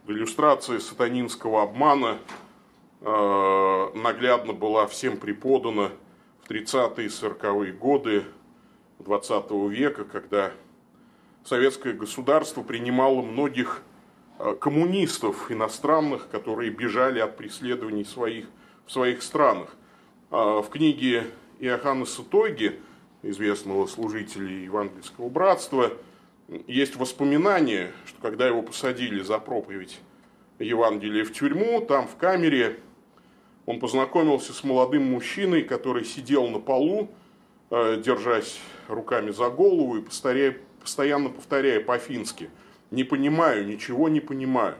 В 0.03 0.11
иллюстрации 0.11 0.79
сатанинского 0.79 1.63
обмана 1.63 2.17
э, 2.99 3.91
наглядно 3.95 4.51
была 4.51 4.85
всем 4.87 5.15
преподана– 5.15 5.91
30-е, 6.49 7.07
40-е 7.07 7.73
годы 7.73 8.23
20 8.99 9.51
века, 9.69 10.05
когда 10.05 10.51
советское 11.43 11.93
государство 11.93 12.63
принимало 12.63 13.21
многих 13.21 13.81
э, 14.39 14.55
коммунистов 14.59 15.51
иностранных, 15.51 16.29
которые 16.29 16.71
бежали 16.71 17.19
от 17.19 17.37
преследований 17.37 18.05
своих, 18.05 18.45
в 18.85 18.91
своих 18.91 19.23
странах. 19.23 19.75
А 20.29 20.61
в 20.61 20.69
книге 20.69 21.27
Иоханнеса 21.59 22.23
Тойги, 22.23 22.79
известного 23.23 23.87
служителя 23.87 24.63
евангельского 24.63 25.29
братства, 25.29 25.93
есть 26.67 26.95
воспоминание, 26.95 27.91
что 28.05 28.21
когда 28.21 28.47
его 28.47 28.61
посадили 28.61 29.21
за 29.21 29.39
проповедь 29.39 29.99
Евангелия 30.59 31.25
в 31.25 31.33
тюрьму, 31.33 31.81
там 31.81 32.07
в 32.07 32.15
камере 32.15 32.79
он 33.67 33.79
познакомился 33.79 34.53
с 34.53 34.63
молодым 34.63 35.11
мужчиной, 35.11 35.61
который 35.61 36.05
сидел 36.05 36.47
на 36.47 36.57
полу, 36.57 37.09
э, 37.69 38.01
держась 38.03 38.59
руками 38.87 39.29
за 39.31 39.49
голову 39.49 39.97
и 39.97 40.01
постоянно 40.01 41.29
повторяя 41.29 41.81
по-фински 41.81 42.49
«Не 42.91 43.03
понимаю, 43.03 43.67
ничего 43.67 44.07
не 44.07 44.21
понимаю». 44.21 44.75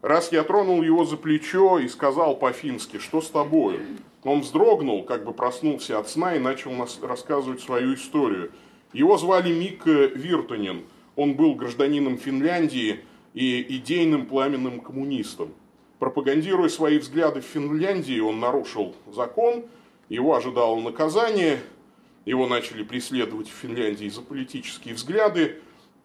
Раз 0.00 0.32
я 0.32 0.42
тронул 0.42 0.82
его 0.82 1.04
за 1.04 1.18
плечо 1.18 1.78
и 1.78 1.88
сказал 1.88 2.36
по-фински 2.36 2.98
«Что 2.98 3.20
с 3.20 3.28
тобой?», 3.28 3.78
он 4.24 4.40
вздрогнул, 4.40 5.04
как 5.04 5.24
бы 5.24 5.34
проснулся 5.34 5.98
от 5.98 6.08
сна 6.08 6.36
и 6.36 6.38
начал 6.38 6.72
рассказывать 7.02 7.60
свою 7.60 7.94
историю. 7.94 8.52
Его 8.94 9.18
звали 9.18 9.52
Мик 9.52 9.84
Виртонин. 9.86 10.84
Он 11.14 11.34
был 11.34 11.54
гражданином 11.54 12.16
Финляндии 12.16 13.00
и 13.34 13.76
идейным 13.76 14.24
пламенным 14.24 14.80
коммунистом. 14.80 15.52
Пропагандируя 16.00 16.70
свои 16.70 16.98
взгляды 16.98 17.42
в 17.42 17.44
Финляндии, 17.44 18.18
он 18.20 18.40
нарушил 18.40 18.96
закон, 19.12 19.66
его 20.08 20.34
ожидало 20.34 20.80
наказание, 20.80 21.60
его 22.24 22.48
начали 22.48 22.82
преследовать 22.82 23.48
в 23.48 23.52
Финляндии 23.52 24.08
за 24.08 24.22
политические 24.22 24.94
взгляды, 24.94 25.60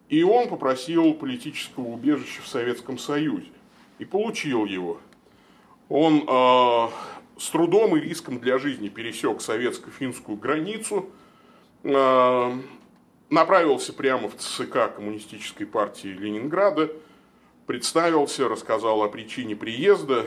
и 0.10 0.22
он 0.22 0.50
попросил 0.50 1.14
политического 1.14 1.88
убежища 1.88 2.42
в 2.42 2.48
Советском 2.48 2.98
Союзе 2.98 3.48
и 3.98 4.04
получил 4.04 4.66
его. 4.66 5.00
Он 5.88 6.26
э, 6.28 6.88
с 7.40 7.50
трудом 7.50 7.96
и 7.96 8.02
риском 8.02 8.40
для 8.40 8.58
жизни 8.58 8.90
пересек 8.90 9.40
советско-финскую 9.40 10.38
границу, 10.38 11.10
э, 11.84 12.52
направился 13.30 13.94
прямо 13.94 14.28
в 14.28 14.36
ЦК 14.36 14.94
Коммунистической 14.94 15.66
партии 15.66 16.10
Ленинграда, 16.10 16.92
представился, 17.66 18.48
рассказал 18.48 19.04
о 19.04 19.10
причине 19.10 19.56
приезда. 19.56 20.26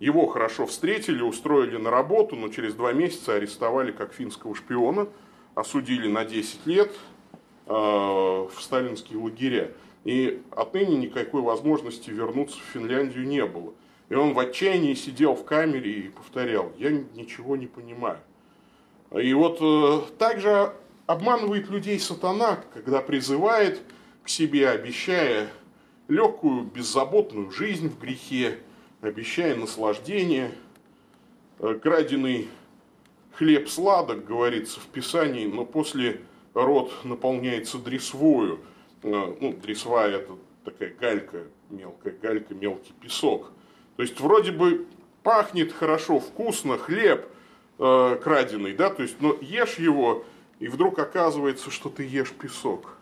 Его 0.00 0.26
хорошо 0.26 0.66
встретили, 0.66 1.22
устроили 1.22 1.76
на 1.76 1.90
работу, 1.90 2.36
но 2.36 2.48
через 2.48 2.74
два 2.74 2.92
месяца 2.92 3.34
арестовали 3.34 3.92
как 3.92 4.12
финского 4.12 4.54
шпиона, 4.54 5.08
осудили 5.54 6.08
на 6.08 6.24
10 6.24 6.66
лет 6.66 6.92
э, 7.66 7.72
в 7.72 8.52
сталинские 8.60 9.18
лагеря. 9.18 9.70
И 10.04 10.42
отныне 10.50 10.96
никакой 10.96 11.40
возможности 11.40 12.10
вернуться 12.10 12.58
в 12.58 12.72
Финляндию 12.74 13.26
не 13.26 13.44
было. 13.46 13.72
И 14.10 14.14
он 14.14 14.34
в 14.34 14.38
отчаянии 14.38 14.92
сидел 14.94 15.34
в 15.34 15.44
камере 15.44 15.90
и 15.90 16.08
повторял, 16.08 16.72
я 16.76 16.90
ничего 16.90 17.56
не 17.56 17.66
понимаю. 17.66 18.18
И 19.12 19.32
вот 19.32 19.58
э, 19.62 20.00
также 20.18 20.74
обманывает 21.06 21.70
людей 21.70 21.98
сатана, 21.98 22.60
когда 22.74 23.00
призывает 23.00 23.80
к 24.22 24.28
себе, 24.28 24.68
обещая 24.68 25.48
легкую, 26.08 26.64
беззаботную 26.64 27.50
жизнь 27.50 27.88
в 27.88 27.98
грехе, 27.98 28.58
обещая 29.00 29.56
наслаждение. 29.56 30.52
Э, 31.58 31.78
краденый 31.80 32.48
хлеб 33.32 33.68
сладок, 33.68 34.24
говорится 34.24 34.80
в 34.80 34.86
Писании, 34.86 35.46
но 35.46 35.64
после 35.64 36.20
рот 36.52 36.92
наполняется 37.04 37.78
дресвою. 37.78 38.60
Э, 39.02 39.34
ну, 39.40 39.52
дресва 39.52 40.08
это 40.08 40.32
такая 40.64 40.94
галька, 40.94 41.44
мелкая 41.70 42.14
галька, 42.20 42.54
мелкий 42.54 42.92
песок. 43.00 43.50
То 43.96 44.02
есть 44.02 44.20
вроде 44.20 44.52
бы 44.52 44.86
пахнет 45.22 45.72
хорошо, 45.72 46.20
вкусно, 46.20 46.78
хлеб 46.78 47.26
э, 47.78 48.18
краденый, 48.22 48.74
да, 48.74 48.90
то 48.90 49.02
есть, 49.02 49.20
но 49.20 49.36
ешь 49.40 49.78
его, 49.78 50.24
и 50.58 50.68
вдруг 50.68 50.98
оказывается, 50.98 51.70
что 51.70 51.88
ты 51.88 52.04
ешь 52.04 52.32
песок. 52.32 52.96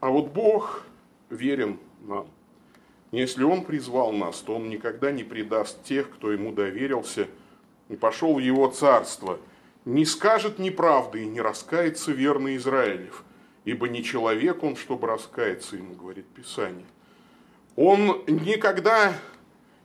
А 0.00 0.10
вот 0.10 0.28
Бог 0.32 0.84
верен 1.30 1.78
нам. 2.00 2.26
Если 3.10 3.42
Он 3.42 3.64
призвал 3.64 4.12
нас, 4.12 4.40
то 4.40 4.54
Он 4.56 4.68
никогда 4.68 5.12
не 5.12 5.24
предаст 5.24 5.82
тех, 5.84 6.10
кто 6.10 6.30
Ему 6.30 6.52
доверился 6.52 7.28
и 7.88 7.96
пошел 7.96 8.34
в 8.34 8.38
Его 8.38 8.68
царство. 8.68 9.38
Не 9.84 10.04
скажет 10.04 10.58
неправды 10.58 11.22
и 11.22 11.26
не 11.26 11.40
раскается 11.40 12.12
верный 12.12 12.56
Израилев, 12.56 13.24
ибо 13.64 13.88
не 13.88 14.04
человек 14.04 14.62
Он, 14.62 14.76
чтобы 14.76 15.06
раскаяться, 15.06 15.76
ему 15.76 15.94
говорит 15.94 16.26
Писание. 16.26 16.86
Он 17.76 18.22
никогда 18.26 19.14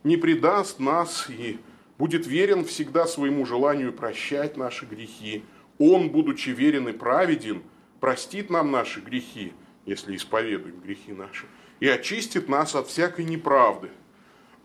не 0.03 0.17
предаст 0.17 0.79
нас 0.79 1.29
и 1.29 1.59
будет 1.97 2.27
верен 2.27 2.65
всегда 2.65 3.05
своему 3.05 3.45
желанию 3.45 3.93
прощать 3.93 4.57
наши 4.57 4.85
грехи. 4.85 5.43
Он, 5.77 6.09
будучи 6.09 6.49
верен 6.49 6.89
и 6.89 6.91
праведен, 6.91 7.63
простит 7.99 8.49
нам 8.49 8.71
наши 8.71 8.99
грехи, 8.99 9.53
если 9.85 10.15
исповедуем 10.15 10.79
грехи 10.79 11.11
наши, 11.13 11.45
и 11.79 11.87
очистит 11.87 12.47
нас 12.47 12.75
от 12.75 12.87
всякой 12.87 13.25
неправды. 13.25 13.89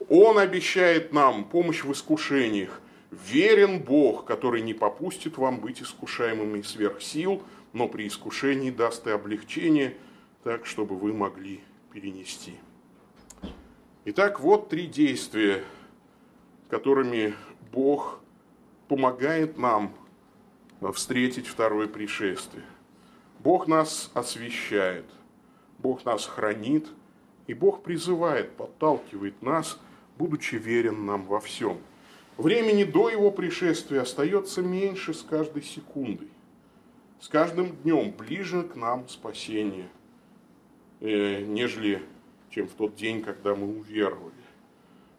Он 0.09 0.39
обещает 0.39 1.13
нам 1.13 1.45
помощь 1.45 1.83
в 1.83 1.93
искушениях. 1.93 2.81
Верен 3.11 3.81
Бог, 3.81 4.25
который 4.25 4.61
не 4.61 4.75
попустит 4.75 5.39
вам 5.39 5.61
быть 5.61 5.83
искушаемыми 5.83 6.63
сверх 6.63 7.03
сил, 7.03 7.43
но 7.73 7.89
при 7.89 8.07
искушении 8.07 8.71
даст 8.71 9.07
и 9.07 9.11
облегчение, 9.11 9.97
так, 10.45 10.67
чтобы 10.67 10.97
вы 10.97 11.13
могли 11.13 11.61
перенести. 11.93 12.55
Итак, 14.05 14.41
вот 14.41 14.69
три 14.69 14.87
действия, 14.87 15.65
которыми 16.71 17.35
Бог 17.73 18.21
помогает 18.89 19.59
нам 19.59 19.95
встретить 20.93 21.47
второе 21.47 21.89
пришествие. 21.89 22.65
Бог 23.41 23.69
нас 23.69 24.11
освещает, 24.15 25.05
Бог 25.79 26.05
нас 26.05 26.27
хранит, 26.27 26.89
и 27.47 27.55
Бог 27.55 27.83
призывает, 27.83 28.53
подталкивает 28.57 29.41
нас, 29.43 29.79
будучи 30.17 30.57
верен 30.57 31.07
нам 31.07 31.25
во 31.25 31.41
всем. 31.41 31.79
Времени 32.37 32.85
до 32.85 33.09
Его 33.09 33.31
пришествия 33.31 34.03
остается 34.03 34.63
меньше 34.63 35.15
с 35.15 35.23
каждой 35.23 35.63
секундой. 35.63 36.29
С 37.21 37.29
каждым 37.29 37.75
днем 37.83 38.13
ближе 38.13 38.63
к 38.63 38.77
нам 38.77 39.09
спасение, 39.09 39.89
э, 41.01 41.43
нежели 41.43 42.03
чем 42.51 42.69
в 42.69 42.73
тот 42.73 42.97
день, 42.97 43.23
когда 43.23 43.55
мы 43.55 43.79
уверовали. 43.79 44.33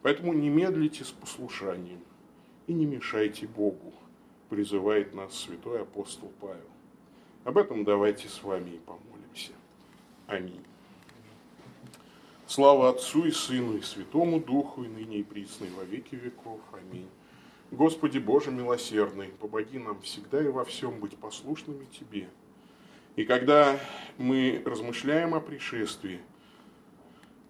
Поэтому 0.02 0.32
не 0.32 0.48
медлите 0.48 1.04
с 1.04 1.10
послушанием 1.10 2.00
и 2.66 2.72
не 2.72 2.86
мешайте 2.86 3.46
Богу, 3.46 3.92
призывает 4.48 5.14
нас 5.14 5.34
святой 5.34 5.82
апостол 5.82 6.32
Павел. 6.40 6.68
Об 7.44 7.56
этом 7.56 7.84
давайте 7.84 8.28
с 8.28 8.42
вами 8.42 8.70
и 8.70 8.78
помолимся. 8.78 9.52
Аминь. 10.26 10.64
Слава 12.46 12.90
Отцу 12.90 13.24
и 13.24 13.30
Сыну 13.30 13.78
и 13.78 13.82
Святому 13.82 14.40
Духу, 14.40 14.84
и 14.84 14.88
ныне 14.88 15.18
и 15.18 15.22
присно, 15.22 15.64
и 15.64 15.70
во 15.70 15.84
веки 15.84 16.16
веков. 16.16 16.60
Аминь. 16.72 17.08
Господи 17.70 18.18
Боже 18.18 18.50
милосердный, 18.50 19.28
помоги 19.28 19.78
нам 19.78 20.00
всегда 20.02 20.42
и 20.42 20.48
во 20.48 20.64
всем 20.64 21.00
быть 21.00 21.16
послушными 21.16 21.86
Тебе. 21.86 22.28
И 23.16 23.24
когда 23.24 23.78
мы 24.18 24.62
размышляем 24.66 25.34
о 25.34 25.40
пришествии, 25.40 26.20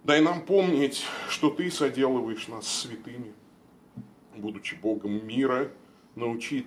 Дай 0.05 0.23
нам 0.23 0.47
помнить, 0.47 1.05
что 1.29 1.51
Ты 1.51 1.71
соделываешь 1.71 2.49
нас 2.49 2.67
святыми, 2.67 3.35
будучи 4.35 4.75
Богом 4.77 5.27
мира, 5.27 5.71
научи 6.15 6.65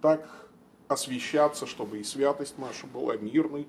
так 0.00 0.49
освещаться, 0.90 1.66
чтобы 1.66 1.98
и 1.98 2.04
святость 2.04 2.58
наша 2.58 2.86
была 2.88 3.16
мирной, 3.16 3.68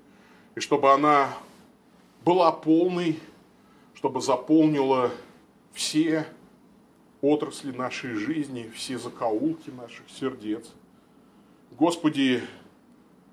и 0.55 0.59
чтобы 0.59 0.91
она 0.91 1.37
была 2.25 2.51
полной, 2.51 3.19
чтобы 3.93 4.21
заполнила 4.21 5.11
все 5.71 6.25
отрасли 7.21 7.71
нашей 7.71 8.15
жизни, 8.15 8.71
все 8.73 8.97
закоулки 8.97 9.69
наших 9.69 10.09
сердец. 10.09 10.71
Господи, 11.69 12.41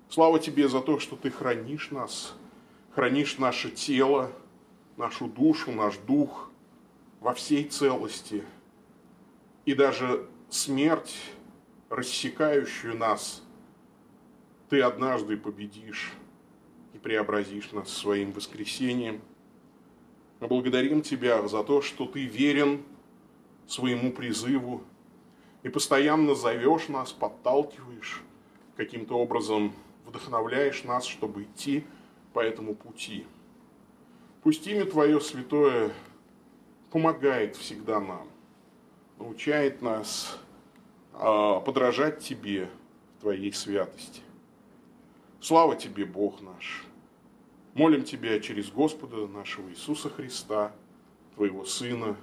слава 0.07 0.39
Тебе 0.39 0.69
за 0.69 0.81
то, 0.81 0.99
что 0.99 1.15
Ты 1.15 1.31
хранишь 1.31 1.89
нас, 1.89 2.35
хранишь 2.93 3.39
наше 3.39 3.71
тело, 3.71 4.31
нашу 4.97 5.25
душу, 5.25 5.71
наш 5.71 5.97
дух 5.97 6.51
во 7.21 7.33
всей 7.33 7.63
целости. 7.63 8.43
И 9.65 9.73
даже 9.73 10.27
смерть, 10.51 11.15
рассекающую 11.89 12.95
нас, 12.95 13.41
ты 14.69 14.81
однажды 14.81 15.35
победишь 15.35 16.13
и 16.93 16.97
преобразишь 16.99 17.71
нас 17.71 17.89
своим 17.89 18.31
воскресением. 18.31 19.21
Мы 20.39 20.47
благодарим 20.47 21.01
Тебя 21.01 21.47
за 21.47 21.63
то, 21.63 21.81
что 21.81 22.05
Ты 22.05 22.25
верен 22.25 22.83
своему 23.67 24.11
призыву 24.11 24.83
и 25.63 25.69
постоянно 25.69 26.35
зовешь 26.35 26.87
нас, 26.87 27.11
подталкиваешь, 27.11 28.21
каким-то 28.77 29.15
образом 29.15 29.73
вдохновляешь 30.05 30.83
нас, 30.83 31.05
чтобы 31.05 31.43
идти 31.43 31.83
по 32.33 32.39
этому 32.39 32.75
пути. 32.75 33.25
Пусть 34.43 34.65
имя 34.67 34.85
Твое 34.85 35.19
святое 35.19 35.91
помогает 36.91 37.55
всегда 37.55 37.99
нам, 37.99 38.27
научает 39.17 39.81
нас 39.81 40.39
а, 41.13 41.59
подражать 41.59 42.19
Тебе 42.19 42.69
в 43.17 43.21
Твоей 43.21 43.51
святости. 43.51 44.21
Слава 45.41 45.77
Тебе, 45.77 46.05
Бог 46.05 46.41
наш! 46.41 46.85
Молим 47.73 48.03
Тебя 48.03 48.39
через 48.41 48.69
Господа 48.69 49.25
нашего 49.27 49.69
Иисуса 49.69 50.09
Христа, 50.09 50.73
Твоего 51.35 51.63
Сына, 51.63 52.17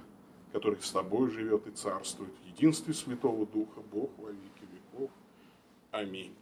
который 0.51 0.77
с 0.79 0.91
Тобой 0.91 1.31
живет 1.31 1.65
и 1.65 1.71
царствует 1.71 2.31
в 2.43 2.47
единстве 2.47 2.93
Святого 2.93 3.47
Духа, 3.47 3.81
Бог 3.91 4.11
во 4.17 4.29
веки 4.29 4.67
веков. 4.71 5.09
Аминь. 5.91 6.35